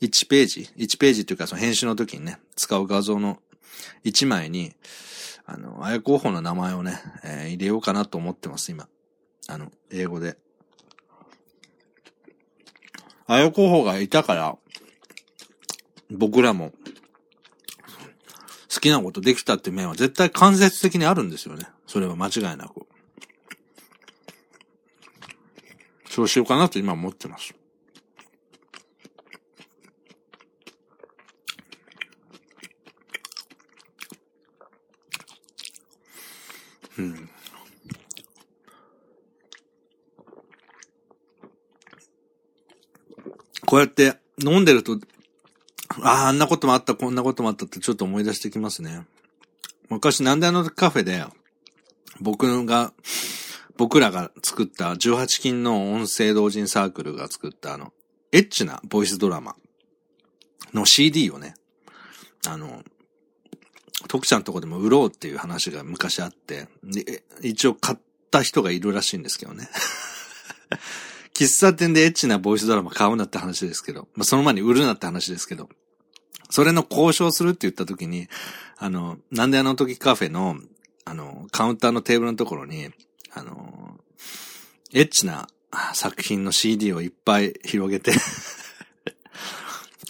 [0.00, 3.38] 1ページ、1ページっていうかその編集の時にね、使う画像の
[4.04, 4.72] 1枚に、
[5.46, 8.88] あの、あや候補の名前をね、えー、入れようかなと思ってます、今。
[9.48, 10.36] あの、英語で。
[13.26, 14.56] あや候補がいたから、
[16.10, 16.72] 僕らも、
[18.72, 21.66] 好きなことできたって面は絶対間接的にあるんですよね。
[21.86, 22.86] それは間違いなく。
[26.10, 27.54] そうしようかなと今思ってます。
[43.74, 45.00] こうやって飲んでると、
[46.00, 49.04] ああ、あんなこともあった、こんなこともあったってちょっと思い出してきますね。
[49.88, 51.24] 昔なんであのカフェで、
[52.20, 52.92] 僕が、
[53.76, 57.92] 僕らが作った18金の音声同人サークルが作ったあの、
[58.30, 59.56] エッチなボイスドラマ
[60.72, 61.56] の CD をね、
[62.46, 62.84] あの、
[64.06, 66.68] 徳ちゃんとこでも売ろうっていう話が昔あって、
[67.42, 67.98] 一応買っ
[68.30, 69.68] た人がいるらしいんですけどね。
[71.34, 75.68] 喫茶店でエッチなボイスドラマ買うなって話ですけど、まあ、その前に売るなって話ですけど、
[76.50, 78.28] それの交渉するって言った時に、
[78.78, 80.56] あの、なんであの時カフェの、
[81.04, 82.90] あの、カウンターのテーブルのところに、
[83.32, 83.98] あの、
[84.92, 85.48] エッチな
[85.92, 88.12] 作品の CD をいっぱい広げて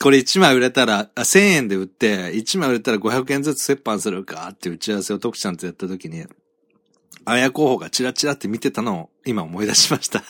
[0.04, 6.26] これ1枚売れたら、1000円で売って、1枚売れたら500円ずつ折半するかって打ち合わせを徳ちゃんとやった時に、
[7.24, 10.22] あや候補がチラチラって見てたのを今思い出しました。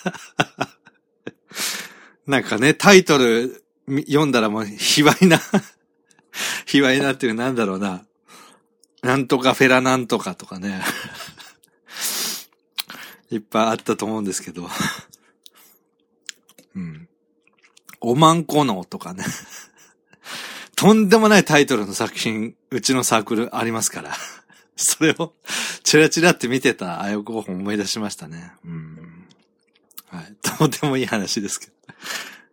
[2.26, 5.38] なんかね、タイトル読んだらもう、卑猥な
[6.66, 8.04] 卑猥なっていう、なんだろうな。
[9.02, 10.82] なんとかフェラなんとかとかね。
[13.30, 14.68] いっぱいあったと思うんですけど。
[16.74, 17.08] うん。
[18.00, 19.24] おまんこのとかね。
[20.76, 24.16] とんでもないタイトルの作品、うちのサークルありますから。
[24.76, 25.34] それを、
[25.82, 28.52] チラチラって見てたあやこ本思い出しましたね。
[28.64, 29.03] うん。
[30.14, 30.36] はい。
[30.58, 31.72] とてもいい話ですけど。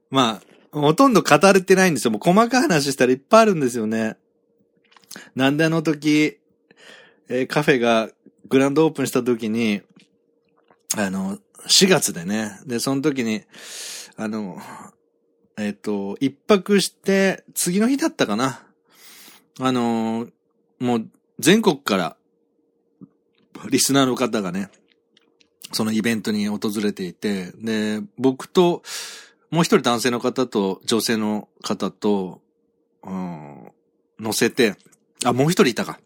[0.10, 0.41] ま
[0.74, 2.12] あ、ほとんど語れてないんですよ。
[2.12, 4.17] もう細かい話したらいっぱいあるんですよね。
[5.36, 6.39] なんであの時、
[7.30, 8.10] えー、カフェが
[8.47, 9.82] グランドオープンした時に、
[10.97, 12.60] あの、4月でね。
[12.65, 13.43] で、その時に、
[14.17, 14.60] あの、
[15.58, 18.65] えっ、ー、と、一泊して、次の日だったかな。
[19.60, 20.28] あの、
[20.80, 21.08] もう、
[21.39, 22.17] 全国から、
[23.69, 24.69] リスナーの方がね、
[25.71, 28.84] そのイベントに訪れていて、で、僕と、
[29.49, 32.41] もう一人男性の方と女性の方と、
[33.03, 33.71] うん、
[34.19, 34.75] 乗せて、
[35.25, 35.99] あ、もう一人いたか。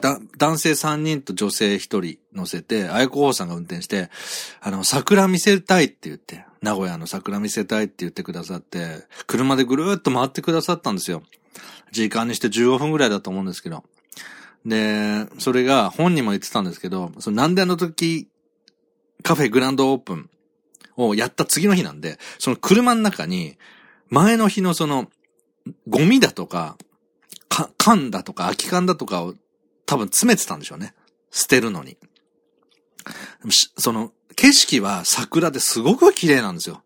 [0.00, 4.10] だ、男性3人と女性1人乗せて、あやこうさんが運転して、
[4.60, 11.22] あの、桜見せたいって言って、名古屋の桜見せたいって言ってくださって、車でぐるーっと回ってくださったんですよ。
[11.92, 13.84] 時間にして15分ぐらいだと思うんですけど。
[14.64, 18.28] で、それが本人も言ってたんですけど、そのなんであの時、
[19.22, 20.30] カフェグランドオープン
[20.96, 23.56] をやった次の日なんで、その車の中に、
[24.08, 25.10] 前の日のその、
[25.88, 26.76] ゴミだとか、
[27.48, 29.34] か、缶だとか空き缶だとかを
[29.84, 30.94] 多分詰めてたんでしょうね。
[31.30, 31.96] 捨てるのに。
[33.78, 36.82] その、景色は桜ですごく綺麗なんですよ。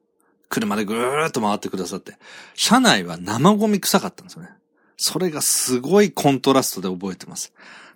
[0.48, 2.16] 車でぐーっと回ってくださって。
[2.54, 4.50] 車内は生ゴミ臭かったんですよね。
[4.96, 7.52] それがすごいコントラストで覚えてます。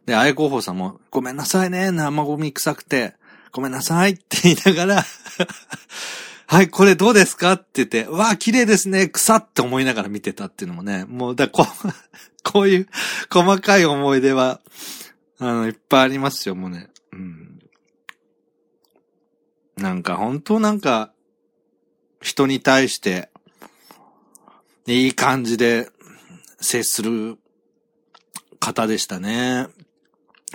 [0.07, 3.15] で、あや広報さんも、ごめんなさいね、生ゴミ臭くて、
[3.55, 5.05] ごめんなさいって言いながら
[6.49, 11.65] はい、これどうですかって言って、わあ、綺麗ですね、草って思いながら見てたっていうのもね、もう、だこ、
[12.43, 12.89] こういう
[13.33, 14.61] 細かい思い出は、
[15.39, 16.91] あの、いっぱいありますよ、もうね。
[17.13, 17.61] うん。
[19.77, 21.13] なんか、本当なんか、
[22.21, 23.31] 人に対して、
[24.87, 25.89] いい感じで
[26.61, 27.39] 接する
[28.61, 29.69] 方でしたね。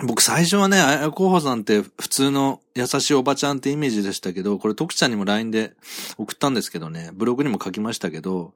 [0.02, 5.72] 僕最初はね、あや候補さんって普通の優しいおばちゃんってイメージでしたけど、これ徳ちゃんにも LINE で
[6.16, 8.54] 送ったんですけどね、ブログにも書きましたけど、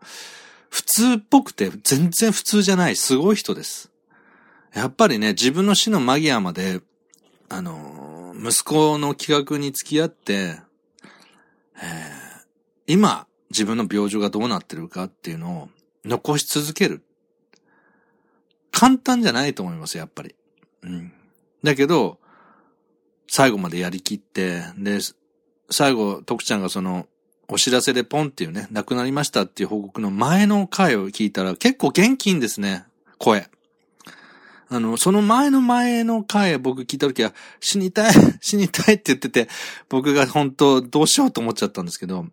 [0.71, 3.91] 普通っぽくて全然普通じゃないすごい人です。
[4.73, 6.81] やっぱりね、自分の死の間際まで、
[7.49, 10.59] あの、息子の企画に付き合って、
[11.77, 12.45] えー、
[12.87, 15.69] 今、自分の病状がどうなってるかっていうのを
[16.05, 17.05] 残し続ける。
[18.73, 20.35] 簡単じゃないと思います、やっぱり。
[20.83, 21.13] うん。
[21.65, 22.19] だけど、
[23.27, 24.99] 最後までやりきって、で、
[25.71, 27.07] 最後、徳ちゃんがその、
[27.49, 32.85] お知らせでポンっていうね、亡くなりましたっていう報告の前の回を聞いたら結構元気んですね、
[33.19, 33.49] 声。
[34.69, 39.49] あの、その前の前の回僕聞いた時は、死にたい、 死にたいって言ってて、
[39.89, 42.27] 僕が本当どうしようと思っちゃったんですけど、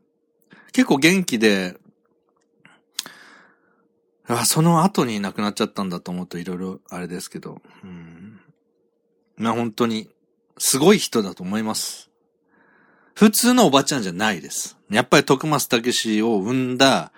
[0.74, 1.78] 結構元気で、
[4.46, 8.11] その後に亡くなっちゃったんだと思うといろいろあれですけど、うん
[9.41, 10.10] まあ本当に、
[10.58, 12.10] すごい人だと思います。
[13.15, 14.77] 普通のおばちゃんじゃないです。
[14.89, 17.12] やっぱり徳松武史を生んだ、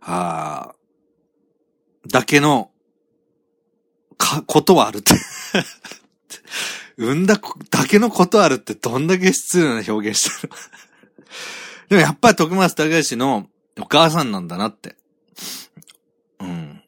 [0.00, 0.74] あ
[2.08, 2.70] だけの、
[4.16, 5.14] か、ことはあるって
[6.96, 7.40] 生んだ
[7.70, 10.52] だけのことあるってどんだけ失礼な表現してる
[11.88, 13.48] でもやっぱり徳松武史の
[13.78, 14.96] お母さんなんだなって。
[16.38, 16.82] うん。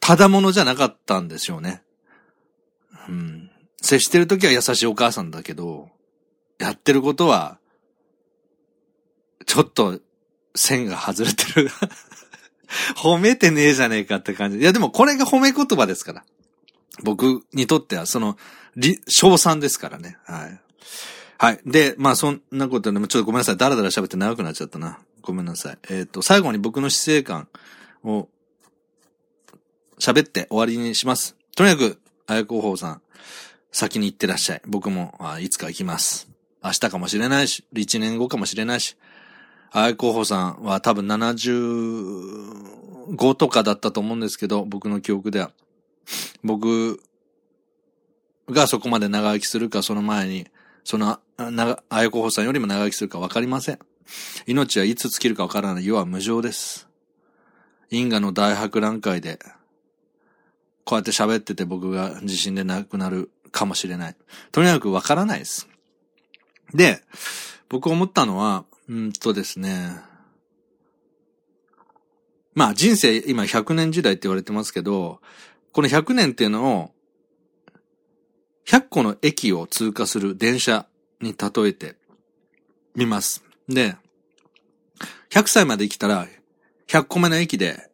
[0.00, 1.82] ただものじゃなかったんでしょうね。
[3.08, 3.35] うん。
[3.86, 5.88] 接してるときは優しいお母さんだけど、
[6.58, 7.58] やってることは、
[9.46, 10.00] ちょっと、
[10.54, 11.70] 線が外れてる
[12.96, 14.58] 褒めてねえじゃねえかって感じ。
[14.58, 16.24] いやでもこれが褒め言葉ですから。
[17.02, 18.36] 僕にとってはその、
[19.06, 20.18] 賞賛ですからね。
[20.24, 20.60] はい。
[21.38, 21.60] はい。
[21.66, 23.56] で、まあそんなことでもちょっとごめんなさい。
[23.56, 24.98] だらだら喋って長くなっちゃったな。
[25.20, 25.78] ごめんなさい。
[25.90, 27.48] えっ、ー、と、最後に僕の死生観
[28.02, 28.28] を
[29.98, 31.36] 喋って終わりにします。
[31.54, 33.02] とにかく、あやこほうさん、
[33.72, 34.62] 先に行ってらっしゃい。
[34.66, 36.28] 僕も、あいつか行きます。
[36.62, 38.96] 明日かもしれないし、1年後かもしれないし、
[39.70, 45.52] あい候補さんは多分75とかだったと思うんですけど、僕の記憶では。
[46.42, 47.00] 僕
[48.50, 50.46] がそこまで長生きするか、その前に、
[50.84, 53.78] その、あや候補さんよりも長生きするか分かりません。
[54.46, 55.86] 命はいつ尽きるか分からない。
[55.86, 56.88] 世は無常です。
[57.90, 59.38] 因果の大博覧会で、
[60.84, 64.16] こうやって喋ってて僕が地震で亡くなるかもしれない。
[64.52, 65.68] とにかく分からないです。
[66.74, 67.02] で、
[67.68, 70.00] 僕思ったのは、うんとですね、
[72.54, 75.20] まあ人生今100年時代って言われてますけど、
[75.72, 76.90] この100年っていうのを、
[78.66, 80.86] 100個の駅を通過する電車
[81.20, 81.96] に例えて
[82.94, 83.44] みます。
[83.68, 83.96] で、
[85.30, 86.26] 100歳まで生きたら、
[86.88, 87.90] 100個目の駅で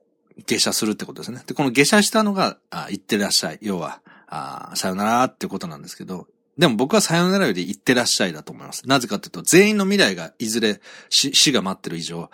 [0.47, 1.43] 下車するってことですね。
[1.47, 3.59] で、この下車したのが、あ行ってらっしゃい。
[3.63, 4.02] 要は、
[4.35, 6.26] ああさよならってことなんですけど、
[6.57, 8.89] でも僕はさよならより行ってらっしゃいだと思います。
[8.89, 10.80] なぜかっていうと、全員の未来がいずれ
[11.11, 12.30] 死が待ってる以上、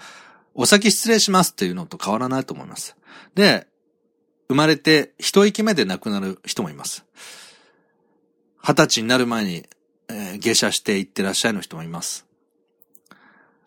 [0.55, 2.96] お先失礼しますっていうのと変わらないと思います。
[3.34, 3.66] で、
[4.49, 7.05] 生まれて一息目で亡くなる人もいます。
[8.62, 9.66] 二十歳になる前に、
[10.09, 12.26] えー、下車して行ってらっしゃいの人もいます。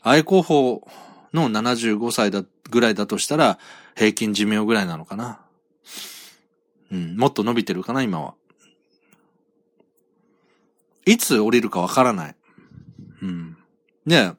[0.04, 0.88] 愛候補
[1.34, 3.60] の75歳だ、ぐらいだとしたら、
[3.96, 5.42] 平均寿命ぐらいなのかな。
[6.92, 8.36] うん、もっと伸びてるかな、今は。
[11.06, 12.36] いつ降りるかわからない。
[13.22, 13.58] うん。
[14.06, 14.34] で、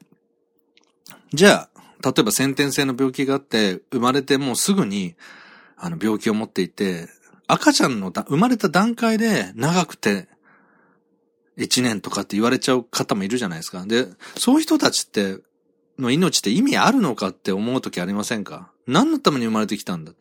[1.33, 5.15] じゃあ、例えば先天性の病気があって、生まれてもうすぐに、
[5.77, 7.09] あの、病気を持っていて、
[7.47, 10.27] 赤ちゃんの生まれた段階で長くて、
[11.57, 13.85] 1年とかって言われちゃう方もいるじゃないですか。
[13.85, 15.39] で、そういう人たちって、
[15.99, 18.71] の命って意味あるのかって思う時ありませんか？
[18.87, 20.13] 何のために生まれてきたんだ？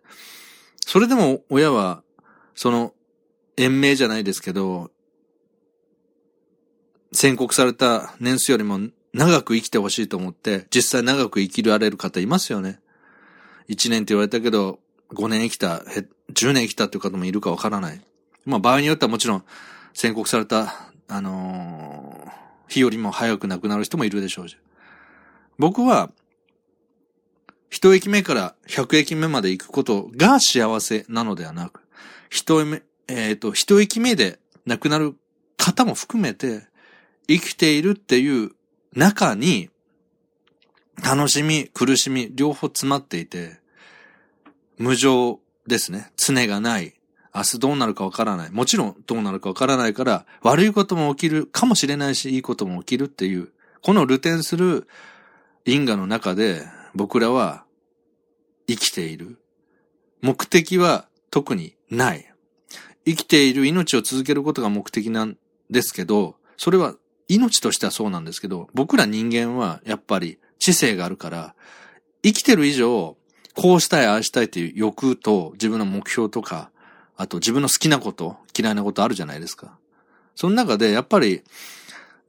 [0.86, 2.02] それでも親は、
[2.55, 2.94] その、
[3.57, 4.90] 延命じゃないですけど、
[7.12, 8.80] 宣告された年数よりも
[9.12, 12.80] 長く生きてほしいと思って、実際長く生きられる方いますよね。
[13.68, 14.78] 1年って言われたけど、
[15.11, 15.82] 5年生きた、
[16.32, 18.00] 10年生きたっていう方もいるかわからない。
[18.44, 19.44] まあ場合によってはもちろん
[19.92, 24.57] 宣告された、あのー、日よりも早く亡くなる人もいるでしょうし。
[25.59, 26.11] 僕は、
[27.68, 31.81] 一駅目から百駅目まで行くことが幸せなのではなく、
[32.32, 35.14] 一目、えっ、ー、と、一駅目で亡くなる
[35.58, 36.62] 方も含めて、
[37.28, 38.52] 生きているっていう
[38.94, 39.68] 中に、
[41.04, 43.58] 楽しみ、苦しみ、両方詰まっていて、
[44.78, 46.10] 無常ですね。
[46.16, 46.94] 常がない。
[47.34, 48.50] 明日どうなるかわからない。
[48.50, 53.50] もちろんどうなるかわからないから、悪いことも起きるかもしれないし、いいことも起きるっていう、
[53.82, 54.88] この流転する
[55.66, 56.62] 因果の中で
[56.94, 57.66] 僕らは
[58.66, 59.38] 生きている。
[60.22, 62.32] 目的は特にない。
[63.05, 65.36] 生きている命を続けることが目的なん
[65.70, 66.95] ですけど、それは
[67.28, 71.55] 命としてはそうなんですけど、僕ら人間はやっぱり知性があるから、
[72.22, 73.16] 生きてる以上、
[73.55, 76.70] こうしたい、ああしたいっていう欲と自分の目標とか、
[77.16, 79.78] あと自分の好きなこと、嫌いなことあるじゃないですか。
[80.34, 81.43] その中でやっぱり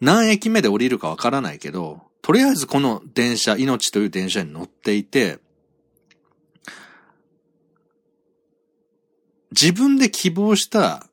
[0.01, 5.39] 何駅目で降りるかわからないけど、とりあえずこの電車、命という電車に乗っていて、
[9.59, 11.07] 自分で希望した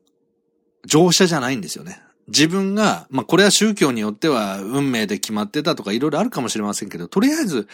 [0.86, 2.02] 乗車じゃないんですよね。
[2.28, 7.68] 自分が、まあこれは宗教によっては運命で決まってたとかいろいろあるかもしれませんけど、とりあえず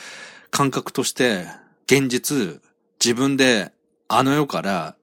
[0.50, 1.46] 感覚として
[1.86, 2.60] 現実、
[3.02, 3.72] 自分で
[4.08, 4.96] あの世から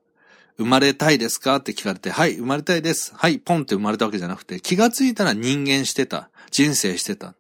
[0.57, 1.57] 生まれたいですか？
[1.57, 3.13] って聞かれて、はい、生まれたいです。
[3.15, 6.29] はい、ポンって生まれたわけじゃなくて、気がついたら人間してた。
[6.51, 7.35] 人生してた。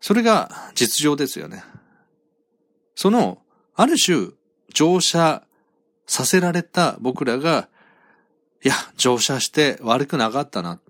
[0.00, 1.62] それが実情ですよね。
[2.94, 3.38] その、
[3.74, 4.30] ある種、
[4.72, 5.42] 乗車
[6.06, 7.68] させられた僕らが、
[8.62, 10.80] いや、乗車して悪くなかったな。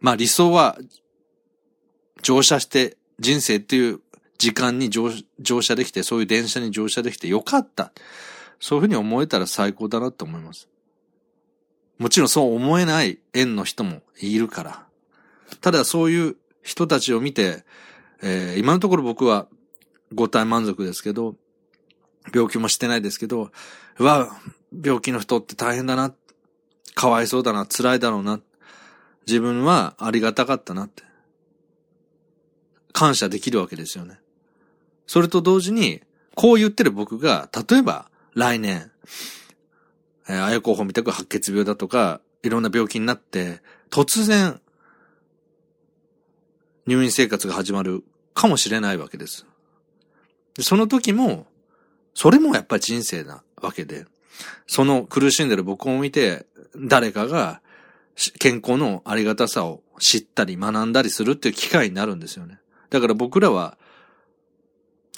[0.00, 0.78] まあ理想は、
[2.22, 4.00] 乗車して人生っていう
[4.38, 5.10] 時間に乗
[5.62, 7.92] 車できて、そういう電車に乗車できてよかった。
[8.60, 10.68] そういうふうに思えたら最高だなと思います。
[11.98, 14.86] もちろんそう思えない縁の人もいるから。
[15.60, 17.64] ただそういう人たちを見て、
[18.22, 19.46] えー、今のところ僕は
[20.14, 21.36] 五体満足ですけど、
[22.32, 23.50] 病気もしてないですけど、
[23.98, 24.30] うわ、
[24.84, 26.14] 病気の人って大変だな。
[26.94, 27.66] かわいそうだな。
[27.66, 28.40] 辛いだろうな。
[29.26, 31.02] 自分はありがたかったなって。
[32.92, 34.18] 感謝できるわけですよね。
[35.06, 36.02] それと同時に、
[36.34, 38.90] こう言ってる僕が、例えば来年、
[40.28, 43.60] えー、あや候補みたく白血病だとか、いろんな病気になって、
[43.90, 44.60] 突然、
[46.86, 48.04] 入院生活が始まる
[48.34, 49.46] かもしれないわけです。
[50.60, 51.46] その時も、
[52.16, 54.06] それもやっぱり人生なわけで、
[54.66, 57.60] その苦しんでる僕を見て、誰かが
[58.38, 62.58] 健康のありがたさを知ったり学んだりするっていう機会になるんですよね。
[62.88, 63.76] だから僕らは、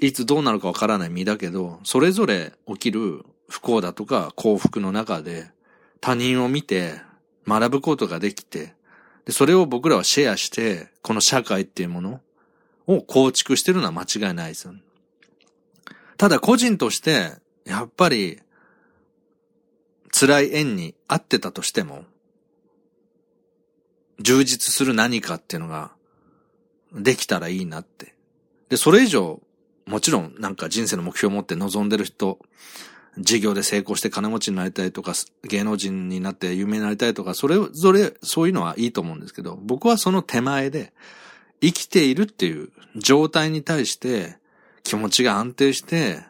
[0.00, 5.52] いつどうなるかわからない身だけど、それぞれ起きる不幸だとか幸福の中で
[6.00, 7.00] 他人を見て
[7.46, 8.74] 学ぶことができて、
[9.24, 12.20] でそれを僕らはシェアして、この社会っていうもの
[12.88, 14.82] を構築してるのは間違いないですよ、ね。
[16.18, 17.32] ただ個人として、
[17.64, 18.40] やっぱり、
[20.10, 22.04] 辛い縁に合ってたとしても、
[24.20, 25.92] 充実する何かっていうのが
[26.92, 28.14] できたらいいなって。
[28.68, 29.40] で、それ以上、
[29.86, 32.40] もちろんなんか人生の目標を持って望んでる人、
[33.16, 35.12] 事業で成功して金持ちになりたいとか、
[35.44, 40.92] 芸能人になって有名になりたいとか、それぞれ、そういうのはいいと思うんですけど、僕はその手前で、
[41.60, 44.38] 生きているっていう状態に対して
[44.88, 46.22] 気持ちが安定して、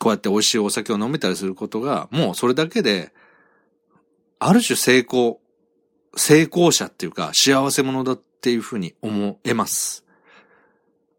[0.00, 3.12] こうやって美味しいお酒を飲めたりすることが、もうそれだけで、
[4.38, 5.40] ある種成功、
[6.16, 10.04] 成功者っていうか幸せ者だっていうふうに思えます。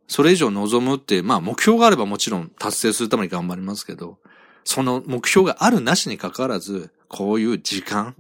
[0.08, 4.18] それ以上望むって、まあ目標があればもちろん達成するために頑張りますけど、
[4.66, 8.16] その目標があるなしに関わらず、こういう時間、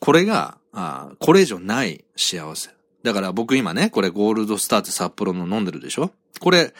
[0.00, 2.70] これが、あこれ以上ない幸せ。
[3.02, 6.10] だから僕今ね、これゴールドスターって札幌の飲んでるでしょ？
[6.38, 6.74] これ、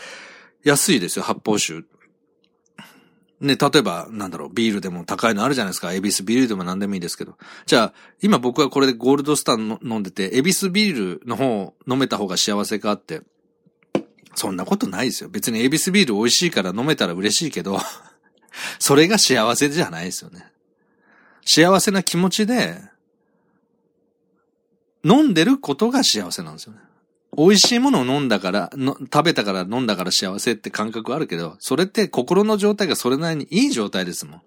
[0.65, 1.85] 安いですよ、発泡酒。
[3.41, 5.93] ね、例えば、なんだろう、ビールでも高いのあるじゃないですか。
[5.93, 7.39] エビスビールでも何でもいいですけど。
[7.67, 13.23] じゃあ、今僕はこれでゴールドスター飲んでて、エビスビールの方、飲めた方が幸せかって。
[14.35, 15.31] そんなことないですよ。
[15.31, 17.79] 別にエビスビール美味しいから飲めたら嬉しいけど、
[18.79, 20.51] それが幸せじゃないですよね。
[21.45, 22.81] 幸せな気持ちで、
[25.05, 26.81] 飲んでることが幸せなんですよね。
[27.37, 34.43] 美味しいものを飲んだからの、食べたから飲んだから幸せって感覚あるけど、それって心の状態がそれなりにいい状態ですもん。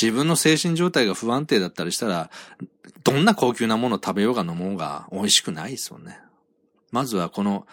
[0.00, 2.30] 自分の精神状態が不安定だったりしたら、
[3.04, 6.18] どんな高級なものを食べようが飲もうが美味しくないですもんね。
[6.90, 7.66] まずはこの、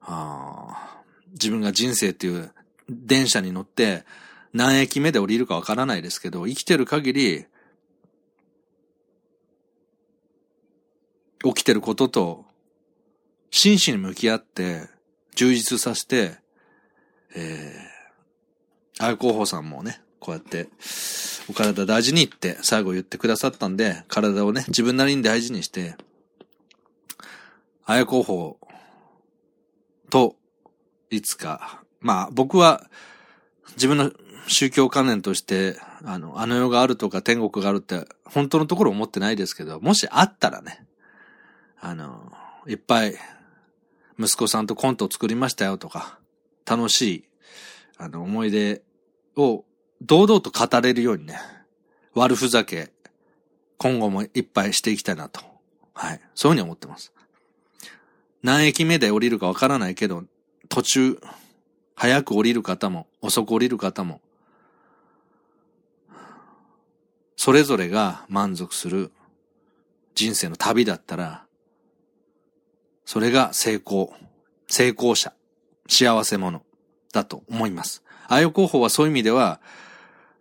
[0.00, 2.52] あ自分が人生っていう
[2.88, 4.04] 電車に乗って
[4.52, 7.46] 何駅目で降りるかわからないですけど、生きてる限り、
[11.44, 12.45] 起きてることと
[13.58, 14.82] 真摯に向き合って、
[15.34, 16.36] 充実させて、
[17.34, 20.68] えー、あや広報さんもね、こうやって、
[21.48, 25.96] お体大事にって最後言ってくださったんで、体をね、自分なりに大事にして、
[27.86, 28.58] あや広報
[30.10, 30.36] と、
[31.08, 32.84] いつか、まあ僕は
[33.76, 34.12] 自分の
[34.48, 40.84] 宗教観念として、あの、あの世があるとか天国があるって本当のところ思ってないですけど、もしあったらね、
[41.80, 42.30] あの、
[42.66, 43.14] いっぱい
[44.18, 46.18] 息子さんとコントを作りましたよとか、
[46.64, 47.24] 楽しい、
[47.98, 48.82] あの、思い出
[49.36, 49.64] を
[50.02, 51.38] 堂々と語れるようにね、
[52.14, 52.92] 悪ふざけ、
[53.78, 55.40] 今後もいっぱいしていきたいなと。
[55.92, 56.20] はい。
[56.34, 57.12] そういうふうに思ってます。
[58.42, 60.24] 何駅目で降りるかわからないけど、
[60.68, 61.20] 途中、
[61.94, 64.20] 早く降りる方も、遅く降りる方も、
[67.36, 69.12] それぞれが満足する
[70.14, 71.45] 人生の旅だったら、
[73.06, 74.12] それが成功、
[74.68, 75.32] 成功者、
[75.88, 76.66] 幸せ者。
[77.16, 78.04] だと思います。
[78.28, 79.60] あよ候補はそういう意味では、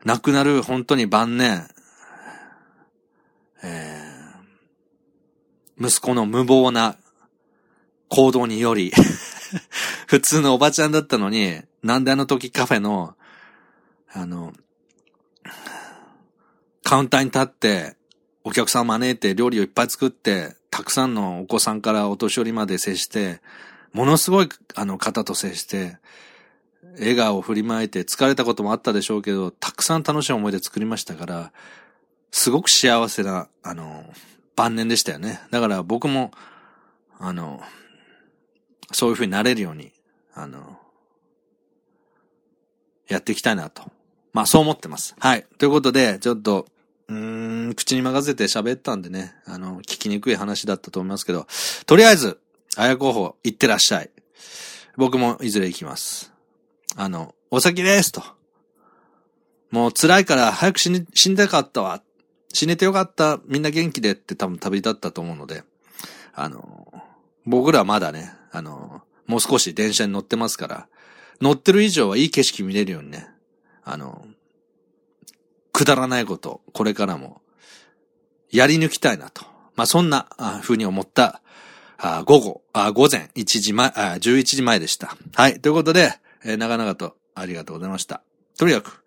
[0.03, 1.68] 亡くなる本当に晩年、
[3.63, 6.97] えー、息子の無謀な
[8.09, 8.91] 行動により
[10.05, 13.16] 普通のおばちゃんだったのに、なんであの時カフェの、
[14.11, 14.53] あの、
[16.84, 17.95] カウンターに立って、
[18.43, 23.39] お客さんを招いて料理をいっぱい作って、たくさんのお子さんからお年寄りまで接して、
[23.93, 25.99] ものすごいあの方と接して、
[26.99, 31.53] 笑顔を振りまいて疲れたこともあったでしょうけど、たくさん楽しい思い出作りましたから、
[32.30, 34.03] すごく幸せな、あの、
[34.57, 35.39] 晩年でしたよね。
[35.49, 36.32] だから僕も、
[37.19, 37.61] あの、
[38.91, 39.93] そういう風になれるように、
[40.34, 40.78] あの、
[43.07, 43.82] やっていきたいなと。
[44.34, 45.15] まあそう思ってます。
[45.19, 45.45] はい。
[45.57, 46.65] ということで、ちょっと、
[47.07, 51.47] うーん、口に任せて喋ったんでね、あの、聞きにくい話だったと思いますけど、
[51.86, 52.39] とりあえず、
[52.76, 54.11] 綾候補、行ってらっしゃい。
[54.97, 56.34] 僕もいずれ行きます。
[56.95, 58.22] あの、お先ですと。
[59.72, 62.01] もう辛いから早く死に、死んでかったわ。
[62.53, 63.39] 死ねてよかった。
[63.45, 65.63] みんな元気でって多分旅立ったと思うので、
[66.34, 66.93] あの、
[67.45, 70.88] 僕らはまだね、あの、もう少し電車に乗ってますから、
[71.41, 73.28] 乗ってる以上はいい景色見れるようにね、
[73.84, 74.26] あの、
[75.74, 77.41] くだらないこと、これからも、
[78.52, 79.43] やり抜きたいなと。
[79.76, 80.28] まあ、そんな、
[80.62, 81.41] 風に思った、
[82.26, 82.62] 午後、
[82.93, 85.16] 午前1時前あ、11時前でした。
[85.34, 85.60] はい。
[85.60, 88.22] ということで、えー、長々とありがとうございました。
[88.58, 89.04] とにかく、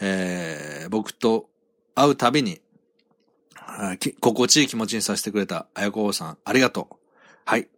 [0.00, 1.48] えー、僕と
[1.94, 2.60] 会うたびに、
[4.20, 6.96] 心地いい気持ちにさせてくれたあやこさん、ありがとう。
[7.44, 7.68] はい。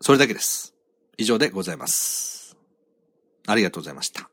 [0.00, 0.74] それだけです。
[1.16, 2.56] 以上でございます。
[3.46, 4.30] ありがとうございました。